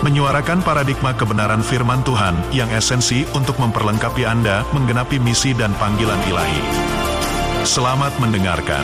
[0.00, 6.62] menyuarakan paradigma kebenaran firman Tuhan yang esensi untuk memperlengkapi Anda menggenapi misi dan panggilan ilahi.
[7.68, 8.80] Selamat mendengarkan.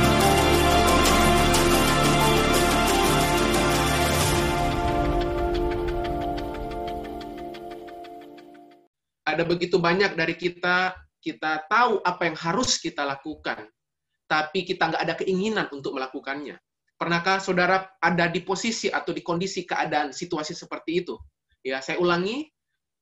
[9.24, 13.64] Ada begitu banyak dari kita, kita tahu apa yang harus kita lakukan,
[14.28, 16.60] tapi kita nggak ada keinginan untuk melakukannya.
[16.96, 21.14] Pernahkah saudara ada di posisi atau di kondisi keadaan situasi seperti itu?
[21.60, 22.48] Ya, saya ulangi,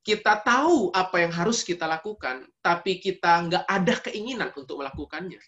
[0.02, 5.40] kita tahu apa yang harus kita lakukan, tapi kita nggak ada keinginan untuk melakukannya.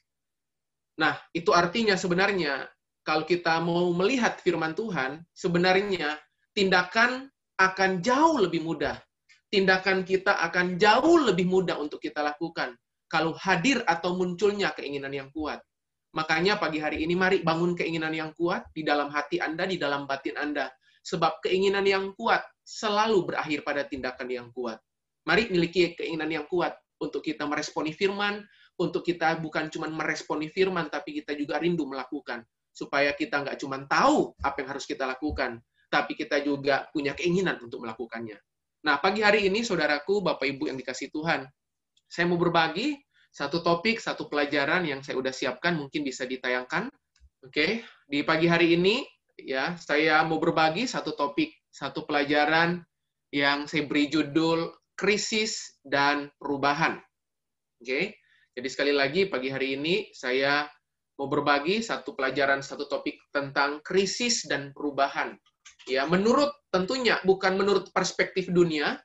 [0.96, 2.70] Nah, itu artinya sebenarnya
[3.04, 6.16] kalau kita mau melihat firman Tuhan, sebenarnya
[6.56, 7.28] tindakan
[7.60, 8.96] akan jauh lebih mudah.
[9.52, 12.74] Tindakan kita akan jauh lebih mudah untuk kita lakukan
[13.06, 15.62] kalau hadir atau munculnya keinginan yang kuat.
[16.16, 20.08] Makanya pagi hari ini mari bangun keinginan yang kuat di dalam hati Anda, di dalam
[20.08, 20.72] batin Anda.
[21.04, 24.80] Sebab keinginan yang kuat selalu berakhir pada tindakan yang kuat.
[25.28, 26.72] Mari miliki keinginan yang kuat
[27.04, 28.40] untuk kita meresponi firman,
[28.80, 32.40] untuk kita bukan cuma meresponi firman, tapi kita juga rindu melakukan.
[32.72, 35.60] Supaya kita nggak cuma tahu apa yang harus kita lakukan,
[35.92, 38.40] tapi kita juga punya keinginan untuk melakukannya.
[38.88, 41.44] Nah, pagi hari ini, saudaraku, Bapak Ibu yang dikasih Tuhan,
[42.08, 43.05] saya mau berbagi
[43.36, 46.88] satu topik, satu pelajaran yang saya udah siapkan mungkin bisa ditayangkan.
[47.44, 49.04] Oke, di pagi hari ini
[49.36, 52.80] ya saya mau berbagi satu topik, satu pelajaran
[53.28, 56.96] yang saya beri judul krisis dan perubahan.
[57.84, 58.16] Oke.
[58.56, 60.64] Jadi sekali lagi pagi hari ini saya
[61.20, 65.36] mau berbagi satu pelajaran, satu topik tentang krisis dan perubahan.
[65.84, 68.96] Ya, menurut tentunya bukan menurut perspektif dunia,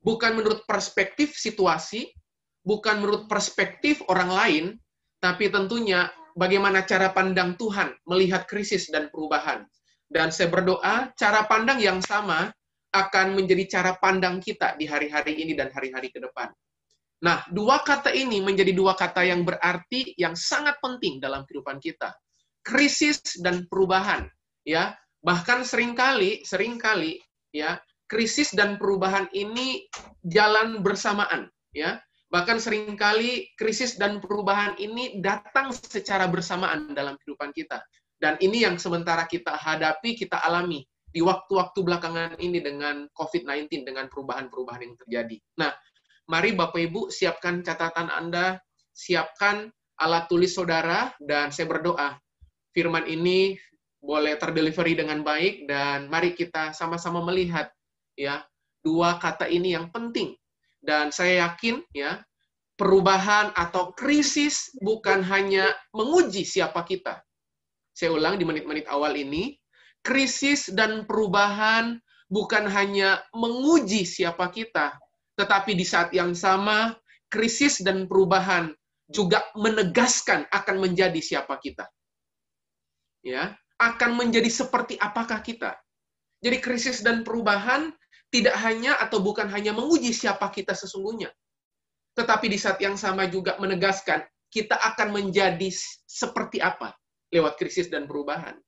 [0.00, 2.08] bukan menurut perspektif situasi,
[2.64, 4.64] bukan menurut perspektif orang lain,
[5.20, 9.64] tapi tentunya bagaimana cara pandang Tuhan melihat krisis dan perubahan.
[10.10, 12.50] Dan saya berdoa, cara pandang yang sama
[12.90, 16.50] akan menjadi cara pandang kita di hari-hari ini dan hari-hari ke depan.
[17.20, 22.10] Nah, dua kata ini menjadi dua kata yang berarti yang sangat penting dalam kehidupan kita.
[22.64, 24.26] Krisis dan perubahan,
[24.64, 24.96] ya.
[25.20, 27.20] Bahkan sering kali, sering kali
[27.52, 27.76] ya,
[28.08, 29.84] krisis dan perubahan ini
[30.24, 32.00] jalan bersamaan, ya.
[32.30, 37.82] Bahkan sering kali krisis dan perubahan ini datang secara bersamaan dalam kehidupan kita.
[38.22, 44.06] Dan ini yang sementara kita hadapi, kita alami di waktu-waktu belakangan ini dengan COVID-19, dengan
[44.06, 45.36] perubahan-perubahan yang terjadi.
[45.58, 45.74] Nah,
[46.30, 48.62] mari Bapak Ibu siapkan catatan Anda,
[48.94, 49.66] siapkan
[49.98, 52.14] alat tulis saudara, dan saya berdoa
[52.70, 53.58] firman ini
[53.98, 57.74] boleh terdelivery dengan baik, dan mari kita sama-sama melihat
[58.14, 58.46] ya
[58.86, 60.39] dua kata ini yang penting
[60.80, 62.20] dan saya yakin ya,
[62.80, 67.20] perubahan atau krisis bukan hanya menguji siapa kita.
[67.92, 69.60] Saya ulang di menit-menit awal ini,
[70.00, 72.00] krisis dan perubahan
[72.32, 74.96] bukan hanya menguji siapa kita,
[75.36, 76.96] tetapi di saat yang sama
[77.28, 78.72] krisis dan perubahan
[79.10, 81.84] juga menegaskan akan menjadi siapa kita.
[83.20, 85.76] Ya, akan menjadi seperti apakah kita.
[86.40, 87.92] Jadi krisis dan perubahan
[88.30, 91.30] tidak hanya atau bukan hanya menguji siapa kita sesungguhnya,
[92.14, 95.70] tetapi di saat yang sama juga menegaskan kita akan menjadi
[96.06, 96.94] seperti apa
[97.30, 98.58] lewat krisis dan perubahan.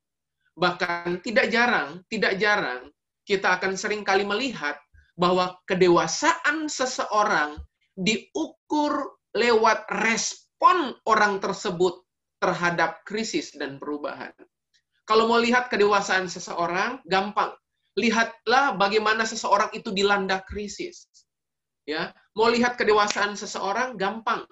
[0.55, 2.91] Bahkan tidak jarang, tidak jarang
[3.23, 4.79] kita akan sering kali melihat
[5.15, 7.59] bahwa kedewasaan seseorang
[7.95, 12.03] diukur lewat respon orang tersebut
[12.43, 14.35] terhadap krisis dan perubahan.
[15.07, 17.55] Kalau mau lihat kedewasaan seseorang, gampang
[17.99, 21.09] lihatlah bagaimana seseorang itu dilanda krisis.
[21.83, 24.47] Ya, mau lihat kedewasaan seseorang gampang.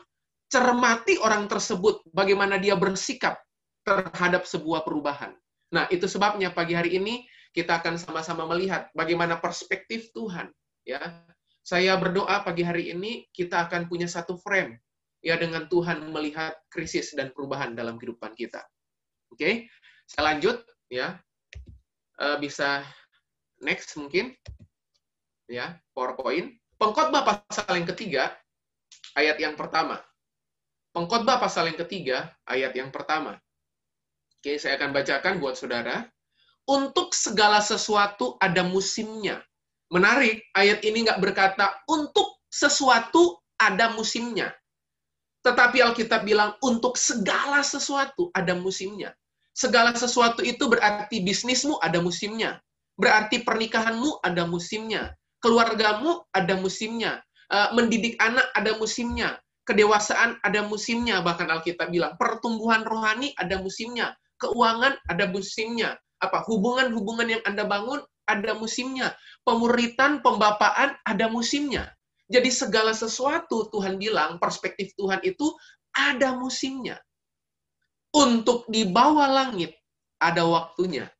[0.50, 3.38] Cermati orang tersebut bagaimana dia bersikap
[3.86, 5.30] terhadap sebuah perubahan.
[5.70, 7.22] Nah, itu sebabnya pagi hari ini
[7.54, 10.50] kita akan sama-sama melihat bagaimana perspektif Tuhan,
[10.82, 11.22] ya.
[11.62, 14.80] Saya berdoa pagi hari ini kita akan punya satu frame
[15.20, 18.64] ya dengan Tuhan melihat krisis dan perubahan dalam kehidupan kita.
[19.30, 19.54] Oke, okay?
[20.08, 21.20] saya lanjut ya.
[22.20, 22.84] Uh, bisa
[23.60, 24.34] next mungkin
[25.48, 26.56] ya PowerPoint.
[26.80, 28.32] Pengkhotbah pasal yang ketiga
[29.12, 30.00] ayat yang pertama.
[30.96, 33.36] Pengkhotbah pasal yang ketiga ayat yang pertama.
[34.40, 36.08] Oke, saya akan bacakan buat saudara.
[36.64, 39.44] Untuk segala sesuatu ada musimnya.
[39.92, 44.54] Menarik, ayat ini nggak berkata untuk sesuatu ada musimnya.
[45.44, 49.12] Tetapi Alkitab bilang untuk segala sesuatu ada musimnya.
[49.52, 52.60] Segala sesuatu itu berarti bisnismu ada musimnya.
[53.00, 55.16] Berarti pernikahanmu ada musimnya.
[55.40, 57.24] Keluargamu ada musimnya.
[57.48, 59.40] Eh, mendidik anak ada musimnya.
[59.64, 61.24] Kedewasaan ada musimnya.
[61.24, 64.12] Bahkan Alkitab bilang pertumbuhan rohani ada musimnya.
[64.36, 65.96] Keuangan ada musimnya.
[66.20, 69.16] Apa hubungan-hubungan yang Anda bangun ada musimnya.
[69.42, 71.88] Pemuritan, pembapaan ada musimnya.
[72.30, 75.50] Jadi segala sesuatu Tuhan bilang, perspektif Tuhan itu
[75.90, 77.02] ada musimnya
[78.14, 79.74] untuk di bawah langit
[80.22, 81.10] ada waktunya.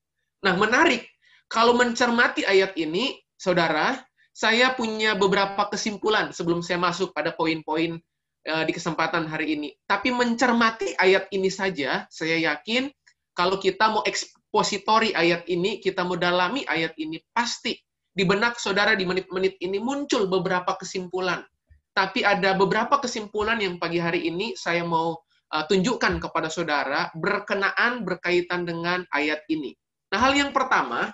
[0.47, 1.07] Nah, menarik.
[1.51, 3.99] Kalau mencermati ayat ini, saudara,
[4.31, 7.99] saya punya beberapa kesimpulan sebelum saya masuk pada poin-poin
[8.47, 9.69] uh, di kesempatan hari ini.
[9.83, 12.87] Tapi mencermati ayat ini saja, saya yakin
[13.35, 17.75] kalau kita mau ekspositori ayat ini, kita mau dalami ayat ini, pasti
[18.11, 21.43] di benak saudara di menit-menit ini muncul beberapa kesimpulan.
[21.91, 25.19] Tapi ada beberapa kesimpulan yang pagi hari ini saya mau
[25.51, 29.75] uh, tunjukkan kepada saudara berkenaan berkaitan dengan ayat ini.
[30.15, 31.11] Nah, hal yang pertama,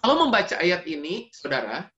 [0.00, 1.88] kalau membaca ayat ini, saudara,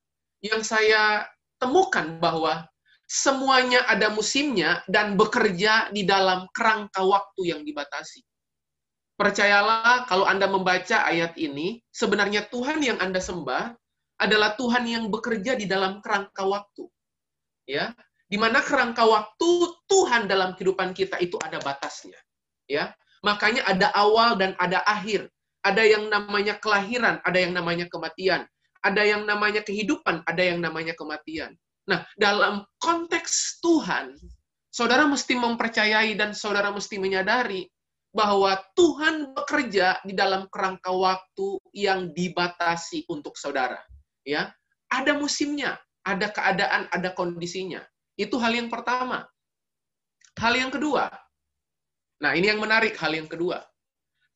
[0.45, 1.27] yang saya
[1.59, 2.67] temukan bahwa
[3.09, 8.23] semuanya ada musimnya dan bekerja di dalam kerangka waktu yang dibatasi.
[9.19, 13.75] Percayalah kalau Anda membaca ayat ini, sebenarnya Tuhan yang Anda sembah
[14.23, 16.87] adalah Tuhan yang bekerja di dalam kerangka waktu.
[17.67, 17.93] Ya,
[18.31, 19.51] di mana kerangka waktu
[19.91, 22.17] Tuhan dalam kehidupan kita itu ada batasnya.
[22.71, 22.95] Ya,
[23.27, 25.27] makanya ada awal dan ada akhir.
[25.69, 28.49] Ada yang namanya kelahiran, ada yang namanya kematian.
[28.81, 31.53] Ada yang namanya kehidupan, ada yang namanya kematian.
[31.85, 34.17] Nah, dalam konteks Tuhan,
[34.73, 37.69] saudara mesti mempercayai dan saudara mesti menyadari
[38.17, 43.81] bahwa Tuhan bekerja di dalam kerangka waktu yang dibatasi untuk saudara.
[44.25, 44.53] Ya,
[44.89, 47.85] ada musimnya, ada keadaan, ada kondisinya.
[48.17, 49.29] Itu hal yang pertama.
[50.41, 51.13] Hal yang kedua.
[52.25, 53.63] Nah, ini yang menarik hal yang kedua.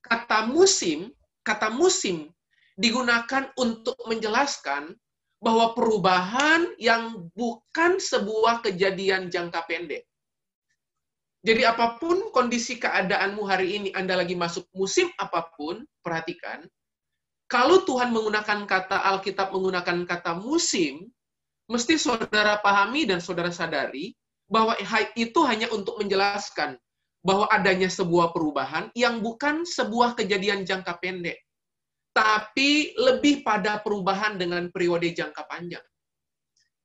[0.03, 1.11] Kata musim,
[1.43, 2.31] kata musim
[2.79, 4.95] digunakan untuk menjelaskan
[5.43, 10.07] bahwa perubahan yang bukan sebuah kejadian jangka pendek.
[11.43, 16.63] Jadi apa pun kondisi keadaanmu hari ini, Anda lagi masuk musim apa pun, perhatikan,
[17.51, 21.11] kalau Tuhan menggunakan kata Alkitab menggunakan kata musim,
[21.67, 24.15] mesti saudara pahami dan saudara sadari
[24.49, 24.73] bahwa
[25.13, 26.81] itu hanya untuk menjelaskan
[27.23, 31.39] bahwa adanya sebuah perubahan yang bukan sebuah kejadian jangka pendek,
[32.13, 35.83] tapi lebih pada perubahan dengan periode jangka panjang.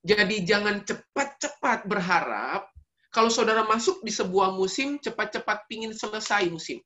[0.05, 2.69] Jadi jangan cepat-cepat berharap
[3.11, 6.77] kalau saudara masuk di sebuah musim, cepat-cepat pingin selesai musim.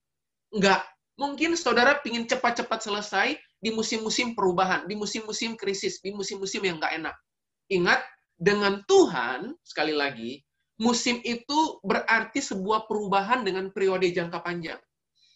[0.55, 0.81] Enggak.
[1.19, 6.97] Mungkin saudara pingin cepat-cepat selesai di musim-musim perubahan, di musim-musim krisis, di musim-musim yang enggak
[6.97, 7.15] enak.
[7.69, 8.01] Ingat,
[8.41, 10.41] dengan Tuhan, sekali lagi,
[10.81, 14.81] musim itu berarti sebuah perubahan dengan periode jangka panjang.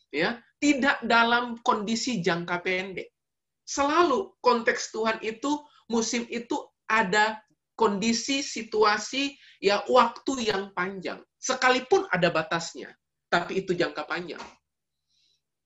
[0.10, 3.14] Ya, tidak dalam kondisi jangka pendek.
[3.62, 6.58] Selalu konteks Tuhan itu musim itu
[6.90, 7.38] ada
[7.78, 11.22] kondisi situasi ya waktu yang panjang.
[11.38, 12.90] Sekalipun ada batasnya,
[13.30, 14.42] tapi itu jangka panjang.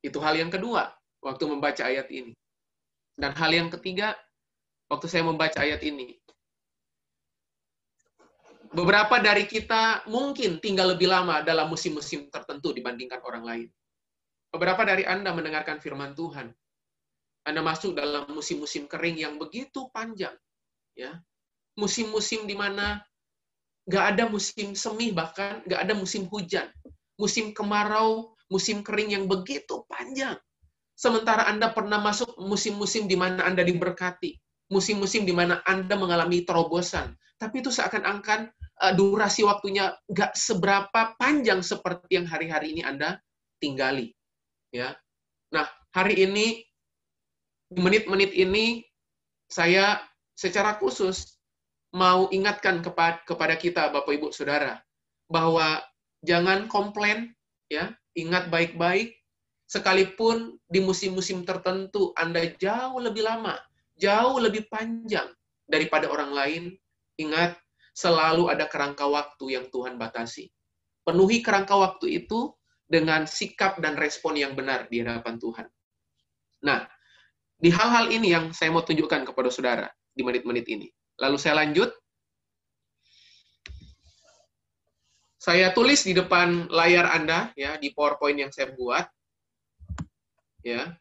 [0.04, 0.92] Itu hal yang kedua
[1.24, 2.36] waktu membaca ayat ini.
[3.16, 4.16] Dan hal yang ketiga
[4.92, 6.19] waktu saya membaca ayat ini,
[8.70, 13.70] Beberapa dari kita mungkin tinggal lebih lama dalam musim-musim tertentu dibandingkan orang lain.
[14.54, 16.54] Beberapa dari Anda mendengarkan firman Tuhan.
[17.50, 20.38] Anda masuk dalam musim-musim kering yang begitu panjang.
[20.94, 21.18] ya
[21.74, 23.02] Musim-musim di mana
[23.90, 26.70] nggak ada musim semi, bahkan nggak ada musim hujan.
[27.18, 30.38] Musim kemarau, musim kering yang begitu panjang.
[30.94, 34.38] Sementara Anda pernah masuk musim-musim di mana Anda diberkati.
[34.70, 37.18] Musim-musim di mana Anda mengalami terobosan.
[37.40, 43.20] Tapi itu seakan-akan uh, durasi waktunya nggak seberapa panjang seperti yang hari-hari ini Anda
[43.60, 44.16] tinggali.
[44.72, 44.96] Ya.
[45.52, 46.64] Nah, hari ini
[47.76, 48.82] menit-menit ini
[49.50, 50.02] saya
[50.34, 51.38] secara khusus
[51.94, 54.78] mau ingatkan kepada kepada kita Bapak Ibu Saudara
[55.30, 55.82] bahwa
[56.26, 57.34] jangan komplain
[57.70, 59.18] ya, ingat baik-baik
[59.70, 63.58] sekalipun di musim-musim tertentu Anda jauh lebih lama,
[63.98, 65.30] jauh lebih panjang
[65.70, 66.64] daripada orang lain,
[67.22, 67.54] ingat
[67.94, 70.50] selalu ada kerangka waktu yang Tuhan batasi.
[71.04, 72.54] Penuhi kerangka waktu itu
[72.90, 75.68] dengan sikap dan respon yang benar di hadapan Tuhan.
[76.66, 76.90] Nah,
[77.60, 80.88] di hal-hal ini yang saya mau tunjukkan kepada saudara di menit-menit ini.
[81.20, 81.92] Lalu saya lanjut.
[85.40, 89.08] Saya tulis di depan layar Anda ya di PowerPoint yang saya buat
[90.60, 90.92] ya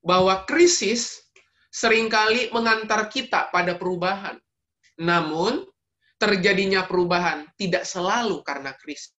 [0.00, 1.20] bahwa krisis
[1.68, 4.40] sering kali mengantar kita pada perubahan.
[5.00, 5.68] Namun
[6.24, 9.12] terjadinya perubahan tidak selalu karena krisis.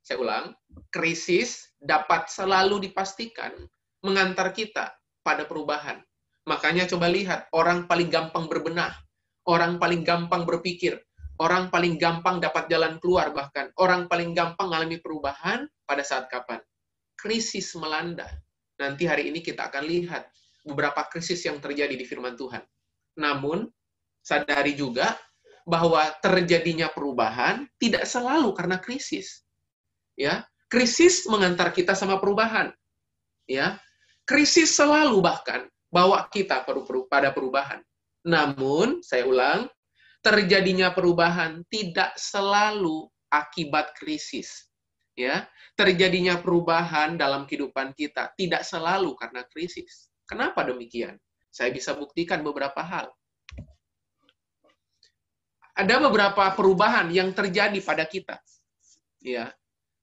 [0.00, 0.56] saya ulang,
[0.88, 3.52] krisis dapat selalu dipastikan
[4.00, 6.00] mengantar kita pada perubahan.
[6.48, 8.96] Makanya coba lihat, orang paling gampang berbenah,
[9.44, 10.96] orang paling gampang berpikir,
[11.44, 16.64] orang paling gampang dapat jalan keluar bahkan, orang paling gampang mengalami perubahan pada saat kapan?
[17.20, 18.32] Krisis melanda.
[18.80, 20.32] Nanti hari ini kita akan lihat
[20.64, 22.64] beberapa krisis yang terjadi di firman Tuhan.
[23.20, 23.68] Namun,
[24.28, 25.16] sadari juga
[25.64, 29.40] bahwa terjadinya perubahan tidak selalu karena krisis.
[30.20, 32.68] Ya, krisis mengantar kita sama perubahan.
[33.48, 33.80] Ya,
[34.28, 36.68] krisis selalu bahkan bawa kita
[37.08, 37.80] pada perubahan.
[38.28, 39.72] Namun, saya ulang,
[40.20, 44.68] terjadinya perubahan tidak selalu akibat krisis.
[45.16, 50.12] Ya, terjadinya perubahan dalam kehidupan kita tidak selalu karena krisis.
[50.28, 51.16] Kenapa demikian?
[51.48, 53.10] Saya bisa buktikan beberapa hal
[55.78, 58.42] ada beberapa perubahan yang terjadi pada kita.
[59.22, 59.54] Ya.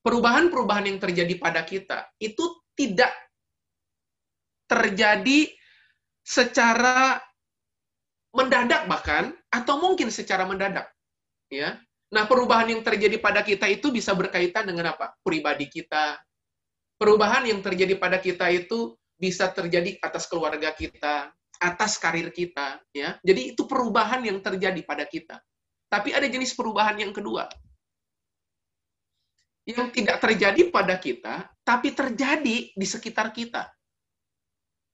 [0.08, 3.12] Perubahan-perubahan yang terjadi pada kita itu tidak
[4.72, 5.52] terjadi
[6.24, 7.20] secara
[8.32, 10.88] mendadak bahkan atau mungkin secara mendadak.
[11.52, 11.84] Ya.
[12.16, 15.12] Nah, perubahan yang terjadi pada kita itu bisa berkaitan dengan apa?
[15.20, 16.16] Pribadi kita.
[16.96, 23.20] Perubahan yang terjadi pada kita itu bisa terjadi atas keluarga kita, atas karir kita, ya.
[23.20, 25.44] Jadi itu perubahan yang terjadi pada kita.
[25.96, 27.48] Tapi ada jenis perubahan yang kedua.
[29.64, 33.72] Yang tidak terjadi pada kita, tapi terjadi di sekitar kita.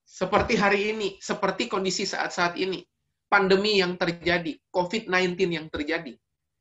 [0.05, 2.85] Seperti hari ini, seperti kondisi saat-saat ini.
[3.25, 6.13] Pandemi yang terjadi, COVID-19 yang terjadi.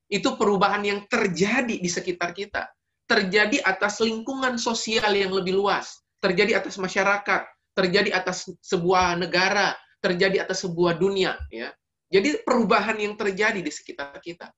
[0.08, 2.64] Itu perubahan yang terjadi di sekitar kita.
[3.04, 6.00] Terjadi atas lingkungan sosial yang lebih luas.
[6.16, 7.42] Terjadi atas masyarakat.
[7.76, 9.76] Terjadi atas sebuah negara.
[10.00, 11.36] Terjadi atas sebuah dunia.
[11.52, 11.76] ya
[12.10, 14.50] jadi perubahan yang terjadi di sekitar kita.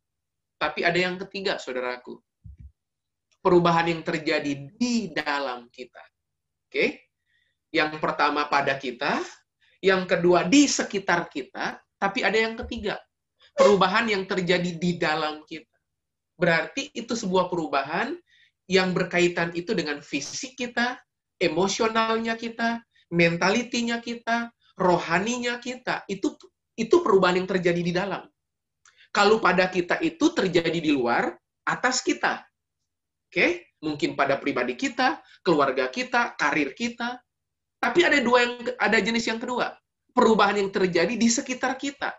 [0.56, 2.16] Tapi ada yang ketiga, saudaraku.
[3.44, 6.00] Perubahan yang terjadi di dalam kita.
[6.66, 7.12] Oke?
[7.68, 9.20] Yang pertama pada kita,
[9.84, 12.96] yang kedua di sekitar kita, tapi ada yang ketiga.
[13.52, 15.76] Perubahan yang terjadi di dalam kita.
[16.40, 18.16] Berarti itu sebuah perubahan
[18.64, 20.96] yang berkaitan itu dengan fisik kita,
[21.36, 22.80] emosionalnya kita,
[23.12, 26.08] mentalitinya kita, rohaninya kita.
[26.08, 26.38] Itu
[26.76, 28.22] itu perubahan yang terjadi di dalam.
[29.12, 31.36] Kalau pada kita itu terjadi di luar,
[31.68, 32.42] atas kita.
[33.28, 33.76] Oke?
[33.82, 37.20] Mungkin pada pribadi kita, keluarga kita, karir kita.
[37.82, 39.74] Tapi ada dua yang ada jenis yang kedua.
[40.12, 42.14] Perubahan yang terjadi di sekitar kita.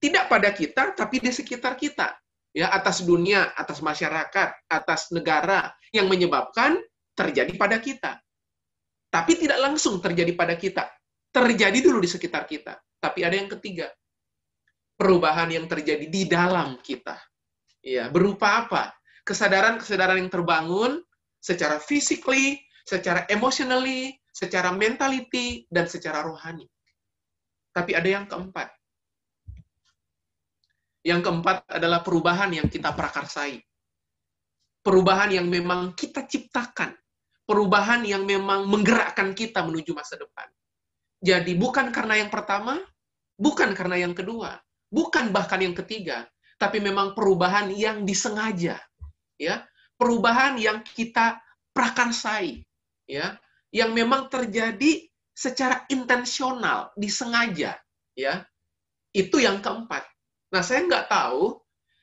[0.00, 2.12] Tidak pada kita, tapi di sekitar kita.
[2.54, 6.78] Ya, atas dunia, atas masyarakat, atas negara yang menyebabkan
[7.14, 8.20] terjadi pada kita.
[9.08, 10.90] Tapi tidak langsung terjadi pada kita.
[11.34, 12.78] Terjadi dulu di sekitar kita.
[13.02, 13.90] Tapi ada yang ketiga,
[14.94, 17.18] perubahan yang terjadi di dalam kita.
[17.82, 18.94] Ya, berupa apa?
[19.26, 21.02] Kesadaran-kesadaran yang terbangun
[21.42, 26.64] secara physically, secara emotionally, secara mentality, dan secara rohani.
[27.74, 28.70] Tapi ada yang keempat.
[31.04, 33.60] Yang keempat adalah perubahan yang kita prakarsai.
[34.80, 36.96] Perubahan yang memang kita ciptakan.
[37.44, 40.48] Perubahan yang memang menggerakkan kita menuju masa depan.
[41.24, 42.76] Jadi bukan karena yang pertama,
[43.40, 44.60] bukan karena yang kedua,
[44.92, 46.28] bukan bahkan yang ketiga,
[46.60, 48.76] tapi memang perubahan yang disengaja,
[49.40, 49.64] ya,
[49.96, 51.40] perubahan yang kita
[51.72, 52.60] prakarsai,
[53.08, 53.40] ya,
[53.72, 57.80] yang memang terjadi secara intensional, disengaja,
[58.12, 58.44] ya,
[59.16, 60.04] itu yang keempat.
[60.52, 61.56] Nah, saya nggak tahu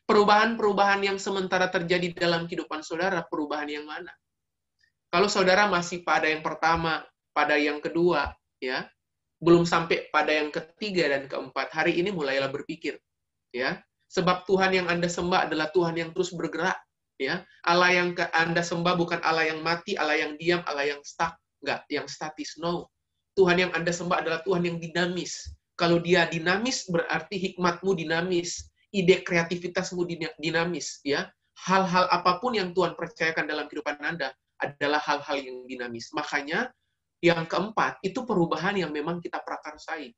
[0.10, 4.12] perubahan-perubahan yang sementara terjadi dalam kehidupan saudara, perubahan yang mana.
[5.14, 8.90] Kalau saudara masih pada yang pertama, pada yang kedua, ya,
[9.42, 13.02] belum sampai pada yang ketiga dan keempat, hari ini mulailah berpikir,
[13.50, 13.82] ya.
[14.14, 16.78] Sebab Tuhan yang Anda sembah adalah Tuhan yang terus bergerak,
[17.18, 17.42] ya.
[17.66, 21.34] Allah yang Anda sembah bukan Allah yang mati, Allah yang diam, Allah yang stuck,
[21.66, 22.88] enggak, yang statis, no.
[23.34, 25.50] Tuhan yang Anda sembah adalah Tuhan yang dinamis.
[25.74, 30.06] Kalau dia dinamis berarti hikmatmu dinamis, ide kreativitasmu
[30.38, 31.26] dinamis, ya.
[31.66, 34.30] Hal-hal apa pun yang Tuhan percayakan dalam kehidupan Anda
[34.62, 36.14] adalah hal-hal yang dinamis.
[36.14, 36.70] Makanya
[37.22, 40.10] yang keempat, itu perubahan yang memang kita prakarsai.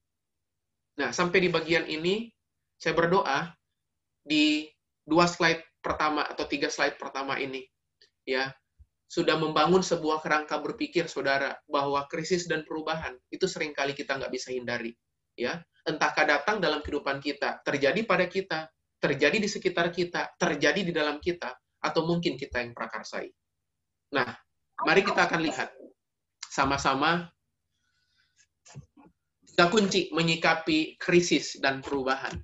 [0.98, 2.31] Nah, sampai di bagian ini,
[2.79, 3.51] saya berdoa
[4.24, 4.72] di
[5.03, 7.60] dua slide pertama atau tiga slide pertama ini,
[8.24, 8.55] ya,
[9.12, 14.31] sudah membangun sebuah kerangka berpikir, saudara, bahwa krisis dan perubahan itu sering kali kita nggak
[14.31, 14.95] bisa hindari.
[15.36, 18.72] ya Entahkah datang dalam kehidupan kita, terjadi pada kita,
[19.03, 21.51] terjadi di sekitar kita, terjadi di dalam kita,
[21.83, 23.27] atau mungkin kita yang prakarsai.
[24.15, 24.31] Nah,
[24.88, 25.75] mari kita akan lihat
[26.53, 27.33] sama-sama
[29.53, 32.38] tiga kunci menyikapi krisis dan perubahan.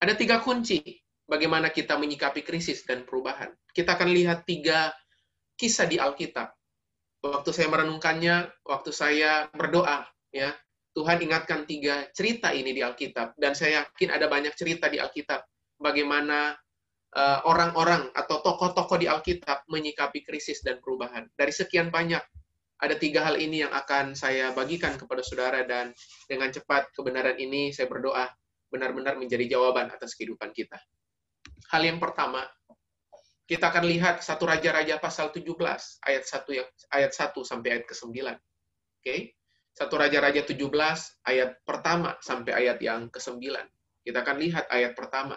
[0.00, 0.80] Ada tiga kunci
[1.28, 3.52] bagaimana kita menyikapi krisis dan perubahan.
[3.68, 4.92] Kita akan lihat tiga
[5.60, 6.52] kisah di Alkitab.
[7.24, 10.52] Waktu saya merenungkannya, waktu saya berdoa, ya
[10.92, 15.40] Tuhan ingatkan tiga cerita ini di Alkitab, dan saya yakin ada banyak cerita di Alkitab
[15.80, 16.52] bagaimana
[17.16, 21.24] eh, orang-orang uh, atau tokoh-tokoh di Alkitab menyikapi krisis dan perubahan.
[21.32, 22.20] Dari sekian banyak,
[22.82, 25.94] ada tiga hal ini yang akan saya bagikan kepada saudara, dan
[26.26, 28.26] dengan cepat kebenaran ini saya berdoa
[28.72, 30.76] benar-benar menjadi jawaban atas kehidupan kita.
[31.70, 32.42] Hal yang pertama,
[33.44, 35.52] kita akan lihat satu Raja-Raja pasal 17
[36.08, 38.08] ayat 1 yang ayat 1 sampai ayat ke-9.
[38.10, 38.34] Oke.
[39.04, 39.20] Okay?
[39.74, 40.64] Satu Raja-Raja 17
[41.26, 43.42] ayat pertama sampai ayat yang ke-9.
[44.06, 45.36] Kita akan lihat ayat pertama.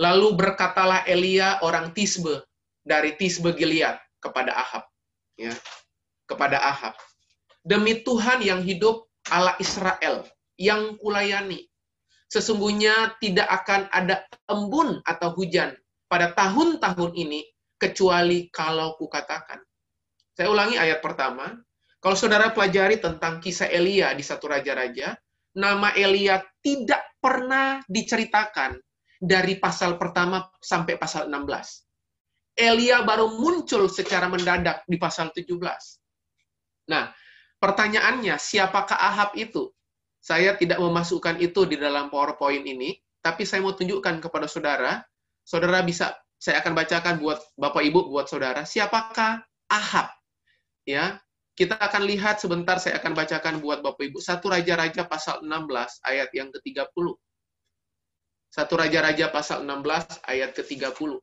[0.00, 2.42] Lalu berkatalah Elia orang Tisbe
[2.80, 4.88] dari Tisbe Gilead kepada Ahab,
[5.36, 5.52] ya.
[6.30, 6.94] Kepada Ahab.
[7.66, 10.22] Demi Tuhan yang hidup Allah Israel
[10.54, 11.66] yang kulayani.
[12.30, 15.74] Sesungguhnya tidak akan ada embun atau hujan
[16.06, 17.42] pada tahun-tahun ini
[17.74, 19.58] kecuali kalau kukatakan.
[20.38, 21.58] Saya ulangi ayat pertama.
[22.00, 25.12] Kalau saudara pelajari tentang kisah Elia di satu raja-raja,
[25.58, 28.78] nama Elia tidak pernah diceritakan
[29.20, 32.56] dari pasal pertama sampai pasal 16.
[32.56, 35.99] Elia baru muncul secara mendadak di pasal 17.
[36.90, 37.14] Nah,
[37.62, 39.70] pertanyaannya, siapakah Ahab itu?
[40.18, 45.00] Saya tidak memasukkan itu di dalam PowerPoint ini, tapi saya mau tunjukkan kepada saudara
[45.44, 50.08] saudara bisa saya akan bacakan buat Bapak Ibu buat saudara siapakah Ahab.
[50.88, 51.20] Ya.
[51.58, 56.32] Kita akan lihat sebentar saya akan bacakan buat Bapak Ibu satu raja-raja pasal 16 ayat
[56.32, 57.06] yang ke-30.
[58.48, 61.20] Satu raja-raja pasal 16 ayat ke-30.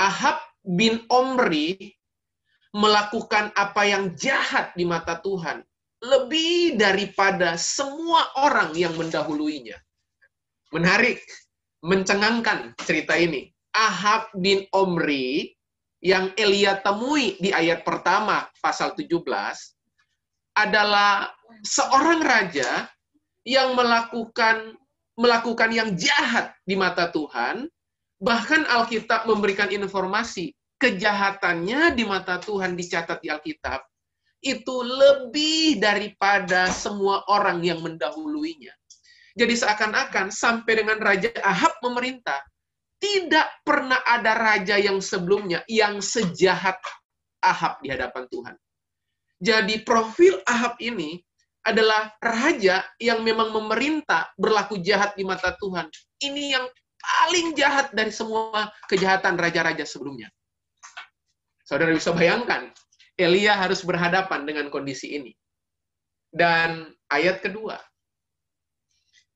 [0.00, 1.99] Ahab bin Omri
[2.70, 5.62] melakukan apa yang jahat di mata Tuhan
[6.00, 9.76] lebih daripada semua orang yang mendahuluinya.
[10.72, 11.20] Menarik
[11.84, 13.52] mencengangkan cerita ini.
[13.70, 15.54] Ahab bin Omri
[16.02, 19.22] yang Elia temui di ayat pertama pasal 17
[20.58, 21.30] adalah
[21.62, 22.88] seorang raja
[23.46, 24.74] yang melakukan
[25.20, 27.68] melakukan yang jahat di mata Tuhan,
[28.16, 33.84] bahkan Alkitab memberikan informasi kejahatannya di mata Tuhan dicatat di Alkitab
[34.40, 38.72] itu lebih daripada semua orang yang mendahuluinya.
[39.36, 42.40] Jadi seakan-akan sampai dengan Raja Ahab memerintah,
[43.00, 46.76] tidak pernah ada raja yang sebelumnya yang sejahat
[47.40, 48.56] Ahab di hadapan Tuhan.
[49.40, 51.16] Jadi profil Ahab ini
[51.64, 55.88] adalah raja yang memang memerintah berlaku jahat di mata Tuhan.
[56.20, 56.66] Ini yang
[57.00, 60.28] paling jahat dari semua kejahatan raja-raja sebelumnya.
[61.70, 62.74] Saudara bisa bayangkan,
[63.14, 65.30] Elia harus berhadapan dengan kondisi ini.
[66.26, 67.78] Dan ayat kedua,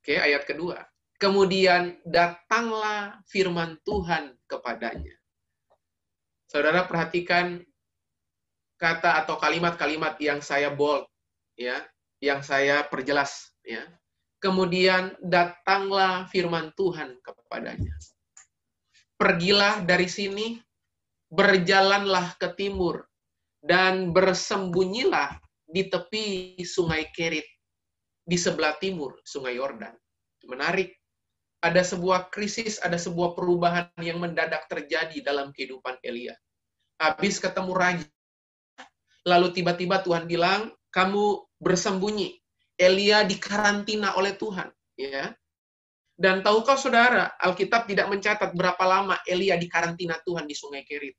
[0.03, 0.83] Oke, ayat kedua.
[1.17, 5.17] Kemudian datanglah firman Tuhan kepadanya.
[6.45, 7.63] Saudara perhatikan
[8.77, 11.09] kata atau kalimat-kalimat yang saya bold
[11.57, 11.81] ya,
[12.21, 13.81] yang saya perjelas ya.
[14.43, 17.97] Kemudian datanglah firman Tuhan kepadanya.
[19.17, 20.61] Pergilah dari sini,
[21.35, 23.03] berjalanlah ke timur
[23.59, 25.35] dan bersembunyilah
[25.67, 27.45] di tepi sungai Kerit
[28.23, 29.93] di sebelah timur Sungai Yordan.
[30.47, 30.95] Menarik.
[31.65, 36.37] Ada sebuah krisis, ada sebuah perubahan yang mendadak terjadi dalam kehidupan Elia.
[37.01, 38.05] Habis ketemu raja,
[39.25, 42.37] lalu tiba-tiba Tuhan bilang, kamu bersembunyi.
[42.77, 44.69] Elia dikarantina oleh Tuhan.
[45.01, 45.33] ya.
[46.15, 51.17] Dan tahukah saudara, Alkitab tidak mencatat berapa lama Elia dikarantina Tuhan di Sungai Kerit.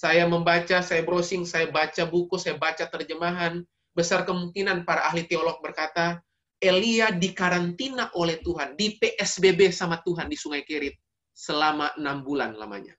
[0.00, 3.60] Saya membaca, saya browsing, saya baca buku, saya baca terjemahan.
[3.92, 6.24] Besar kemungkinan para ahli teolog berkata,
[6.56, 10.96] Elia dikarantina oleh Tuhan, di PSBB sama Tuhan di Sungai Kerit
[11.36, 12.96] selama enam bulan lamanya.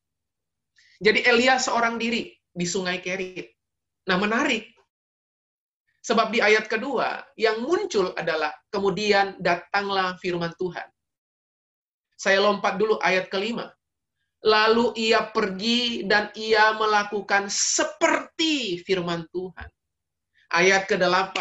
[1.02, 3.50] Jadi Elia seorang diri di Sungai Kerit.
[4.06, 4.70] Nah menarik,
[6.06, 10.86] sebab di ayat kedua yang muncul adalah kemudian datanglah firman Tuhan.
[12.14, 13.74] Saya lompat dulu ayat kelima.
[14.42, 19.70] Lalu ia pergi dan ia melakukan seperti firman Tuhan
[20.52, 21.38] ayat ke-8.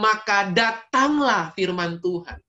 [0.00, 2.40] Maka datanglah firman Tuhan.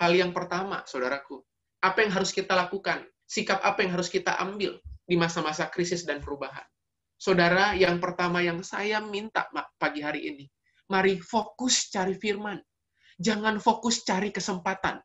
[0.00, 1.40] Hal yang pertama, saudaraku,
[1.84, 3.04] apa yang harus kita lakukan?
[3.24, 6.64] Sikap apa yang harus kita ambil di masa-masa krisis dan perubahan?
[7.20, 9.44] Saudara, yang pertama yang saya minta
[9.76, 10.44] pagi hari ini,
[10.88, 12.56] mari fokus cari firman.
[13.20, 15.04] Jangan fokus cari kesempatan.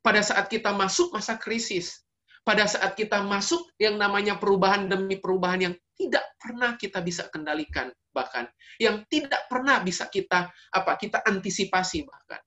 [0.00, 2.05] Pada saat kita masuk masa krisis,
[2.46, 7.90] pada saat kita masuk yang namanya perubahan demi perubahan yang tidak pernah kita bisa kendalikan,
[8.14, 8.46] bahkan
[8.78, 12.38] yang tidak pernah bisa kita apa kita antisipasi bahkan.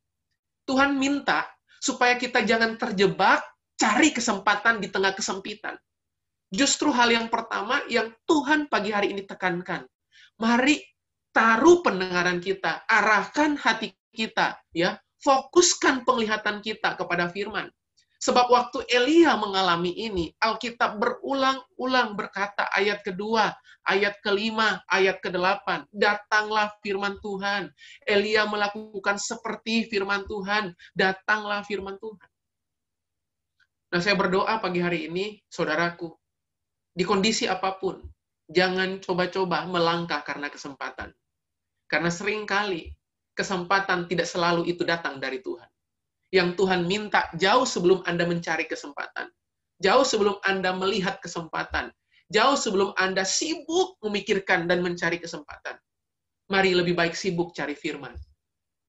[0.64, 1.52] Tuhan minta
[1.84, 3.44] supaya kita jangan terjebak
[3.76, 5.76] cari kesempatan di tengah kesempitan.
[6.48, 9.84] Justru hal yang pertama yang Tuhan pagi hari ini tekankan.
[10.40, 10.80] Mari
[11.36, 17.68] taruh pendengaran kita, arahkan hati kita, ya, fokuskan penglihatan kita kepada firman.
[18.20, 23.56] Sebab waktu Elia mengalami ini, Alkitab berulang-ulang berkata ayat kedua,
[23.88, 27.72] ayat kelima, ayat kedelapan, datanglah firman Tuhan.
[28.04, 32.30] Elia melakukan seperti firman Tuhan, datanglah firman Tuhan.
[33.96, 36.12] Nah, saya berdoa pagi hari ini, saudaraku,
[36.92, 38.04] di kondisi apa pun,
[38.52, 41.16] jangan coba-coba melangkah karena kesempatan.
[41.88, 42.92] Karena sering kali
[43.32, 45.72] kesempatan tidak selalu itu datang dari Tuhan
[46.30, 49.30] yang Tuhan minta jauh sebelum Anda mencari kesempatan.
[49.82, 51.90] Jauh sebelum Anda melihat kesempatan.
[52.30, 55.82] Jauh sebelum Anda sibuk memikirkan dan mencari kesempatan.
[56.54, 58.14] Mari lebih baik sibuk cari firman.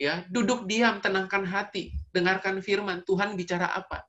[0.01, 4.01] Ya, duduk diam, tenangkan hati, dengarkan firman Tuhan bicara apa.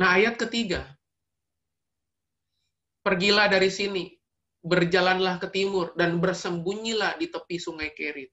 [0.00, 0.88] Nah, ayat ketiga.
[3.04, 4.08] Pergilah dari sini,
[4.64, 8.32] berjalanlah ke timur dan bersembunyilah di tepi sungai Kerit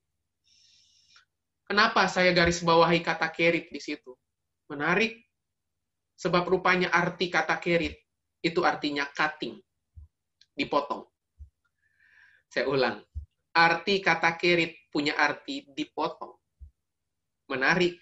[1.65, 4.13] Kenapa saya garis bawahi kata kerit di situ?
[4.69, 5.17] Menarik.
[6.15, 7.97] Sebab rupanya arti kata kerit
[8.45, 9.57] itu artinya cutting.
[10.53, 11.03] Dipotong.
[12.47, 13.01] Saya ulang.
[13.51, 16.37] Arti kata kerit punya arti dipotong.
[17.49, 17.97] Menarik.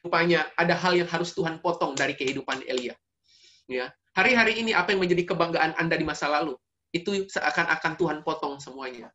[0.00, 2.96] Rupanya ada hal yang harus Tuhan potong dari kehidupan Elia.
[3.66, 6.54] Ya, hari-hari ini apa yang menjadi kebanggaan Anda di masa lalu?
[6.94, 9.10] Itu seakan-akan Tuhan potong semuanya.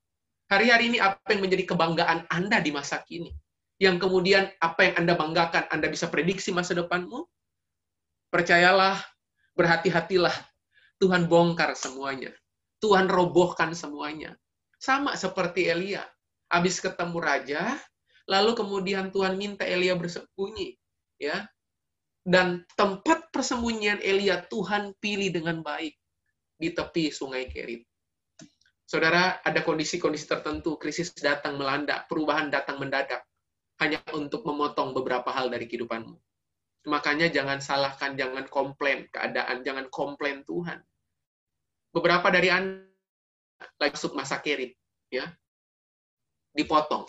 [0.52, 3.32] Hari-hari ini apa yang menjadi kebanggaan Anda di masa kini?
[3.80, 7.24] Yang kemudian apa yang Anda banggakan, Anda bisa prediksi masa depanmu?
[8.28, 9.00] Percayalah,
[9.56, 10.36] berhati-hatilah.
[11.00, 12.36] Tuhan bongkar semuanya.
[12.84, 14.36] Tuhan robohkan semuanya.
[14.76, 16.04] Sama seperti Elia.
[16.52, 17.80] Habis ketemu raja,
[18.28, 20.76] lalu kemudian Tuhan minta Elia bersembunyi.
[21.16, 21.48] ya
[22.28, 25.96] Dan tempat persembunyian Elia Tuhan pilih dengan baik
[26.60, 27.88] di tepi sungai Kerit.
[28.92, 33.24] Saudara, ada kondisi-kondisi tertentu, krisis datang melanda, perubahan datang mendadak,
[33.80, 36.12] hanya untuk memotong beberapa hal dari kehidupanmu.
[36.92, 40.84] Makanya jangan salahkan, jangan komplain keadaan, jangan komplain Tuhan.
[41.96, 42.84] Beberapa dari Anda
[43.80, 44.76] lagi masuk masa kirit,
[45.08, 45.24] ya,
[46.52, 47.08] dipotong,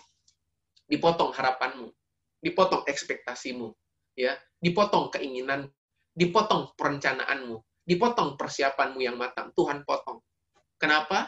[0.86, 1.90] dipotong harapanmu,
[2.46, 3.74] dipotong ekspektasimu,
[4.14, 5.66] ya, dipotong keinginan,
[6.14, 9.50] dipotong perencanaanmu, dipotong persiapanmu yang matang.
[9.58, 10.22] Tuhan potong.
[10.78, 11.26] Kenapa?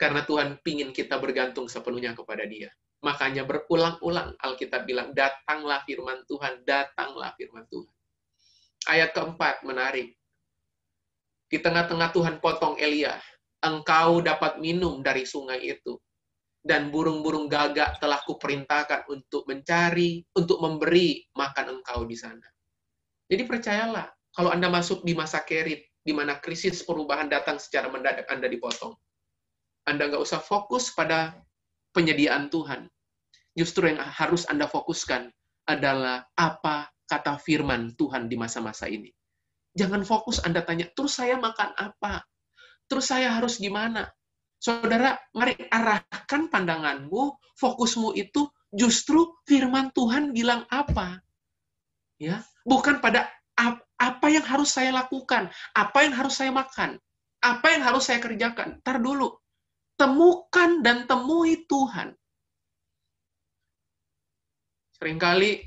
[0.00, 2.72] Karena Tuhan pingin kita bergantung sepenuhnya kepada dia.
[3.04, 7.92] Makanya berulang-ulang Alkitab bilang, datanglah firman Tuhan, datanglah firman Tuhan.
[8.88, 10.16] Ayat keempat, menarik.
[11.52, 13.20] Di tengah-tengah Tuhan potong Elia,
[13.60, 16.00] engkau dapat minum dari sungai itu.
[16.64, 22.44] Dan burung-burung gagak telah kuperintahkan untuk mencari, untuk memberi makan engkau di sana.
[23.28, 28.24] Jadi percayalah, kalau Anda masuk di masa kerit, di mana krisis perubahan datang secara mendadak,
[28.32, 28.96] Anda dipotong
[29.90, 31.34] anda nggak usah fokus pada
[31.90, 32.86] penyediaan Tuhan.
[33.58, 35.26] Justru yang harus Anda fokuskan
[35.66, 39.10] adalah apa kata firman Tuhan di masa-masa ini.
[39.74, 42.22] Jangan fokus Anda tanya, terus saya makan apa?
[42.86, 44.10] Terus saya harus gimana?
[44.58, 51.18] Saudara, mari arahkan pandanganmu, fokusmu itu justru firman Tuhan bilang apa.
[52.20, 53.30] Ya, bukan pada
[54.00, 57.00] apa yang harus saya lakukan, apa yang harus saya makan,
[57.40, 58.78] apa yang harus saya kerjakan.
[58.84, 59.32] Tar dulu,
[60.00, 62.16] temukan dan temui Tuhan.
[64.96, 65.60] Seringkali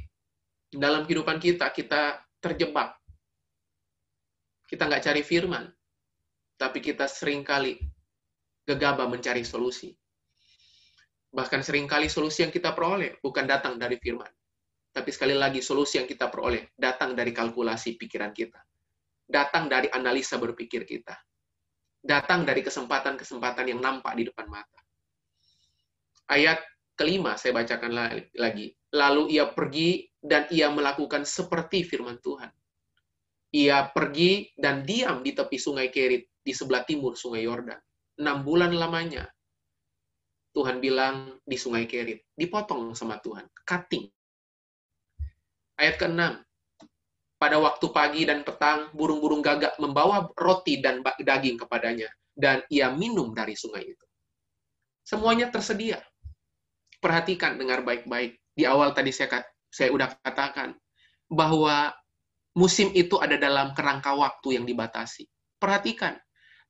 [0.74, 2.98] dalam kehidupan kita, kita terjebak.
[4.66, 5.70] Kita nggak cari firman,
[6.58, 7.78] tapi kita sering kali
[8.66, 9.94] gegabah mencari solusi.
[11.30, 14.30] Bahkan sering kali solusi yang kita peroleh bukan datang dari firman.
[14.94, 18.62] Tapi sekali lagi solusi yang kita peroleh datang dari kalkulasi pikiran kita.
[19.30, 21.14] Datang dari analisa berpikir kita
[22.04, 24.80] datang dari kesempatan-kesempatan yang nampak di depan mata.
[26.28, 26.60] Ayat
[27.00, 27.96] kelima saya bacakan
[28.36, 28.76] lagi.
[28.94, 32.52] Lalu ia pergi dan ia melakukan seperti firman Tuhan.
[33.56, 37.80] Ia pergi dan diam di tepi sungai Kerit di sebelah timur sungai Yordan.
[38.20, 39.26] Enam bulan lamanya.
[40.54, 42.30] Tuhan bilang di sungai Kerit.
[42.38, 43.50] Dipotong sama Tuhan.
[43.66, 44.06] Cutting.
[45.82, 46.22] Ayat ke-6
[47.44, 53.36] pada waktu pagi dan petang, burung-burung gagak membawa roti dan daging kepadanya, dan ia minum
[53.36, 54.06] dari sungai itu.
[55.04, 56.00] Semuanya tersedia.
[57.04, 58.40] Perhatikan, dengar baik-baik.
[58.56, 60.72] Di awal tadi saya, saya udah katakan
[61.28, 61.92] bahwa
[62.56, 65.28] musim itu ada dalam kerangka waktu yang dibatasi.
[65.60, 66.16] Perhatikan,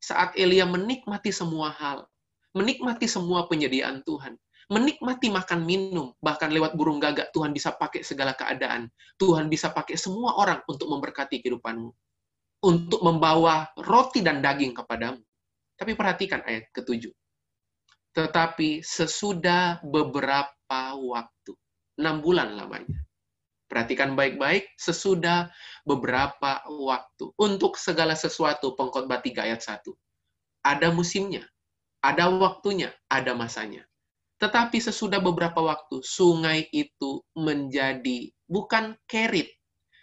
[0.02, 2.10] saat Elia menikmati semua hal,
[2.58, 8.38] menikmati semua penyediaan Tuhan, menikmati makan minum, bahkan lewat burung gagak, Tuhan bisa pakai segala
[8.38, 8.88] keadaan.
[9.18, 11.92] Tuhan bisa pakai semua orang untuk memberkati kehidupanmu.
[12.64, 15.20] untuk membawa roti dan daging kepadamu.
[15.76, 17.12] Tapi perhatikan ayat ketujuh.
[18.16, 21.52] Tetapi sesudah beberapa waktu,
[22.00, 23.04] enam bulan lamanya.
[23.68, 25.50] Perhatikan baik-baik, sesudah
[25.84, 27.34] beberapa waktu.
[27.42, 29.92] Untuk segala sesuatu, pengkhotbah 3 ayat 1.
[30.64, 31.44] Ada musimnya,
[32.00, 33.84] ada waktunya, ada masanya.
[34.44, 39.56] Tetapi sesudah beberapa waktu, sungai itu menjadi bukan kerit,